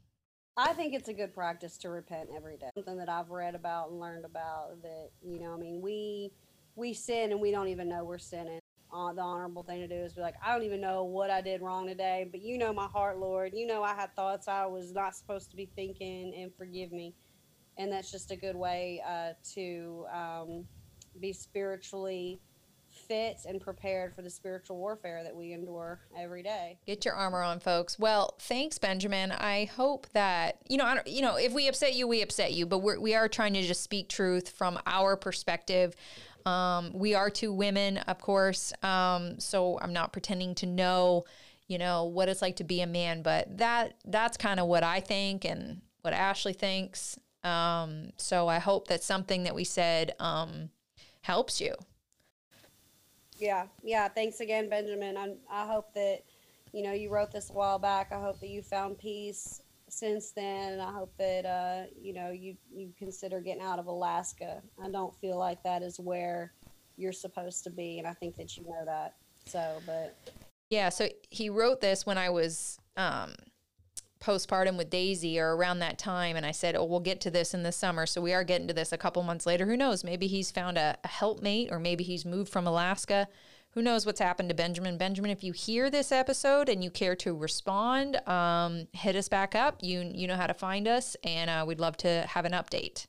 I 0.56 0.74
think 0.74 0.94
it's 0.94 1.08
a 1.08 1.14
good 1.14 1.32
practice 1.32 1.78
to 1.78 1.88
repent 1.88 2.28
every 2.35 2.58
day. 2.58 2.68
Something 2.74 2.98
that 2.98 3.08
I've 3.08 3.30
read 3.30 3.54
about 3.54 3.90
and 3.90 3.98
learned 3.98 4.24
about 4.24 4.82
that 4.82 5.11
you 5.22 5.40
know, 5.40 5.54
I 5.54 5.56
mean, 5.56 5.80
we 5.80 6.32
we 6.76 6.92
sin 6.92 7.32
and 7.32 7.40
we 7.40 7.50
don't 7.50 7.68
even 7.68 7.88
know 7.88 8.04
we're 8.04 8.18
sinning. 8.18 8.61
Uh, 8.92 9.12
the 9.12 9.22
honorable 9.22 9.62
thing 9.62 9.81
to 9.81 9.88
do 9.88 9.94
is 9.94 10.12
be 10.12 10.20
like, 10.20 10.35
I 10.44 10.52
don't 10.52 10.64
even 10.64 10.81
know 10.81 11.05
what 11.05 11.31
I 11.31 11.40
did 11.40 11.62
wrong 11.62 11.87
today, 11.87 12.28
but 12.31 12.42
you 12.42 12.59
know 12.59 12.74
my 12.74 12.87
heart, 12.87 13.18
Lord. 13.18 13.52
You 13.55 13.66
know 13.66 13.83
I 13.83 13.94
had 13.94 14.14
thoughts 14.14 14.48
I 14.48 14.66
was 14.66 14.92
not 14.92 15.16
supposed 15.16 15.50
to 15.50 15.57
be 15.57 15.70
thinking, 15.74 16.35
and 16.37 16.55
forgive 16.55 16.92
me. 16.92 17.14
And 17.78 17.90
that's 17.90 18.12
just 18.12 18.31
a 18.31 18.37
good 18.37 18.55
way 18.55 19.02
uh, 19.07 19.33
to 19.55 20.05
um, 20.12 20.66
be 21.20 21.33
spiritually 21.33 22.38
fit 22.92 23.38
and 23.48 23.61
prepared 23.61 24.14
for 24.14 24.22
the 24.22 24.31
spiritual 24.31 24.76
warfare 24.76 25.22
that 25.24 25.35
we 25.35 25.52
endure 25.52 26.00
every 26.18 26.42
day. 26.42 26.78
Get 26.87 27.05
your 27.05 27.14
armor 27.14 27.42
on, 27.42 27.61
folks. 27.61 27.98
Well, 27.98 28.35
thanks, 28.38 28.78
Benjamin. 28.78 29.33
I 29.33 29.64
hope 29.64 30.07
that 30.12 30.59
you 30.68 30.76
know, 30.76 30.85
I 30.85 30.94
don't, 30.94 31.07
you 31.07 31.22
know, 31.22 31.37
if 31.37 31.52
we 31.52 31.68
upset 31.68 31.94
you, 31.94 32.07
we 32.07 32.22
upset 32.22 32.52
you, 32.52 32.66
but 32.66 32.78
we're, 32.78 33.00
we 33.00 33.14
are 33.14 33.28
trying 33.28 33.55
to 33.55 33.62
just 33.62 33.83
speak 33.83 34.09
truth 34.09 34.50
from 34.50 34.78
our 34.87 35.16
perspective. 35.16 35.94
Um, 36.46 36.92
we 36.92 37.14
are 37.14 37.31
two 37.31 37.52
women, 37.52 37.98
of 37.98 38.18
course, 38.20 38.72
um, 38.83 39.38
so 39.38 39.78
I'm 39.81 39.92
not 39.92 40.12
pretending 40.12 40.55
to 40.57 40.66
know, 40.66 41.24
you 41.68 41.78
know, 41.78 42.05
what 42.05 42.28
it's 42.28 42.42
like 42.42 42.57
to 42.57 42.64
be 42.64 42.81
a 42.81 42.87
man, 42.87 43.22
but 43.22 43.59
that 43.59 43.94
that's 44.05 44.37
kind 44.37 44.61
of 44.61 44.66
what 44.66 44.83
I 44.83 45.00
think 45.00 45.44
and 45.44 45.81
what 46.02 46.12
Ashley 46.12 46.52
thinks. 46.52 47.18
Um, 47.44 48.11
so 48.16 48.48
I 48.48 48.59
hope 48.59 48.88
that 48.88 49.02
something 49.02 49.44
that 49.44 49.55
we 49.55 49.64
said 49.64 50.14
um, 50.18 50.70
helps 51.22 51.61
you. 51.61 51.74
Yeah, 53.38 53.66
yeah. 53.83 54.09
Thanks 54.09 54.40
again, 54.40 54.68
Benjamin. 54.68 55.16
I, 55.16 55.35
I 55.50 55.66
hope 55.66 55.94
that, 55.94 56.22
you 56.72 56.83
know, 56.83 56.92
you 56.92 57.11
wrote 57.11 57.33
this 57.33 57.50
a 57.50 57.52
while 57.52 57.78
back. 57.78 58.12
I 58.12 58.20
hope 58.20 58.38
that 58.40 58.48
you 58.48 58.62
found 58.62 58.98
peace 58.98 59.62
since 59.92 60.31
then. 60.31 60.81
I 60.81 60.90
hope 60.90 61.12
that, 61.18 61.44
uh, 61.44 61.83
you 62.00 62.14
know, 62.14 62.31
you, 62.31 62.57
you 62.74 62.92
consider 62.98 63.40
getting 63.40 63.62
out 63.62 63.78
of 63.78 63.87
Alaska. 63.87 64.62
I 64.83 64.88
don't 64.88 65.14
feel 65.16 65.38
like 65.38 65.62
that 65.64 65.83
is 65.83 66.00
where 66.00 66.55
you're 66.96 67.12
supposed 67.12 67.62
to 67.64 67.70
be. 67.70 67.98
And 67.98 68.09
I 68.09 68.14
think 68.14 68.37
that 68.37 68.57
you 68.57 68.64
know 68.64 68.85
that. 68.87 69.16
So, 69.44 69.78
but. 69.85 70.16
Yeah. 70.70 70.88
So 70.88 71.09
he 71.28 71.50
wrote 71.50 71.81
this 71.83 72.07
when 72.07 72.16
I 72.16 72.31
was, 72.31 72.78
um, 72.96 73.35
postpartum 74.18 74.78
with 74.78 74.88
Daisy 74.88 75.38
or 75.38 75.57
around 75.57 75.81
that 75.81 75.98
time. 75.98 76.37
And 76.37 76.46
I 76.46 76.52
said, 76.52 76.76
Oh, 76.76 76.85
we'll 76.85 77.00
get 77.00 77.20
to 77.22 77.31
this 77.31 77.52
in 77.55 77.64
the 77.64 77.72
summer. 77.72 78.07
So 78.07 78.20
we 78.20 78.33
are 78.33 78.44
getting 78.44 78.68
to 78.68 78.74
this 78.74 78.92
a 78.92 78.98
couple 78.98 79.22
months 79.24 79.46
later. 79.46 79.66
Who 79.66 79.76
knows? 79.76 80.05
Maybe 80.05 80.28
he's 80.28 80.50
found 80.50 80.78
a, 80.78 80.96
a 81.02 81.09
helpmate 81.09 81.70
or 81.70 81.78
maybe 81.78 82.05
he's 82.05 82.24
moved 82.24 82.50
from 82.50 82.66
Alaska. 82.66 83.28
Who 83.72 83.80
knows 83.80 84.04
what's 84.04 84.20
happened 84.20 84.50
to 84.50 84.54
Benjamin? 84.54 84.98
Benjamin, 84.98 85.30
if 85.30 85.42
you 85.42 85.52
hear 85.52 85.88
this 85.88 86.12
episode 86.12 86.68
and 86.68 86.85
you 86.85 86.90
care 86.90 87.16
to 87.16 87.35
respond, 87.35 88.16
um, 88.28 88.87
hit 88.92 89.16
us 89.16 89.28
back 89.28 89.54
up. 89.54 89.78
You 89.80 90.11
you 90.12 90.26
know 90.26 90.37
how 90.37 90.46
to 90.46 90.54
find 90.54 90.87
us, 90.87 91.16
and 91.24 91.48
uh, 91.48 91.64
we'd 91.66 91.80
love 91.80 91.96
to 91.98 92.26
have 92.28 92.44
an 92.44 92.52
update. 92.52 93.06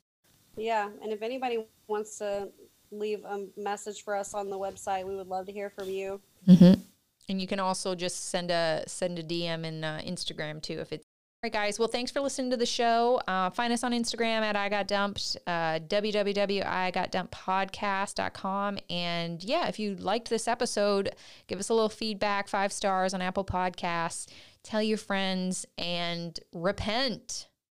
Yeah, 0.56 0.88
and 1.02 1.12
if 1.12 1.20
anybody 1.20 1.66
wants 1.86 2.16
to 2.18 2.48
leave 2.90 3.24
a 3.24 3.46
message 3.58 4.04
for 4.04 4.16
us 4.16 4.32
on 4.32 4.48
the 4.48 4.58
website, 4.58 5.04
we 5.06 5.14
would 5.16 5.28
love 5.28 5.44
to 5.46 5.52
hear 5.52 5.68
from 5.68 5.90
you. 5.90 6.20
Mm-hmm. 6.48 6.80
And 7.28 7.40
you 7.40 7.46
can 7.46 7.60
also 7.60 7.94
just 7.94 8.30
send 8.30 8.50
a 8.50 8.84
send 8.86 9.18
a 9.18 9.22
DM 9.22 9.64
in 9.66 9.84
uh, 9.84 10.00
Instagram 10.04 10.62
too 10.62 10.80
if 10.80 10.92
it's. 10.92 11.04
Right, 11.44 11.52
guys. 11.52 11.78
Well, 11.78 11.88
thanks 11.88 12.10
for 12.10 12.22
listening 12.22 12.50
to 12.52 12.56
the 12.56 12.64
show. 12.64 13.20
Uh, 13.28 13.50
find 13.50 13.70
us 13.70 13.84
on 13.84 13.92
Instagram 13.92 14.40
at 14.40 14.56
I 14.56 14.70
Got 14.70 14.88
Dumped, 14.88 15.36
uh, 15.46 15.78
www.igotdumpedpodcast.com. 15.78 18.78
And 18.88 19.44
yeah, 19.44 19.68
if 19.68 19.78
you 19.78 19.94
liked 19.96 20.30
this 20.30 20.48
episode, 20.48 21.14
give 21.46 21.58
us 21.58 21.68
a 21.68 21.74
little 21.74 21.90
feedback, 21.90 22.48
five 22.48 22.72
stars 22.72 23.12
on 23.12 23.20
Apple 23.20 23.44
Podcasts. 23.44 24.26
Tell 24.62 24.82
your 24.82 24.96
friends 24.96 25.66
and 25.76 26.40
repent. 26.54 27.48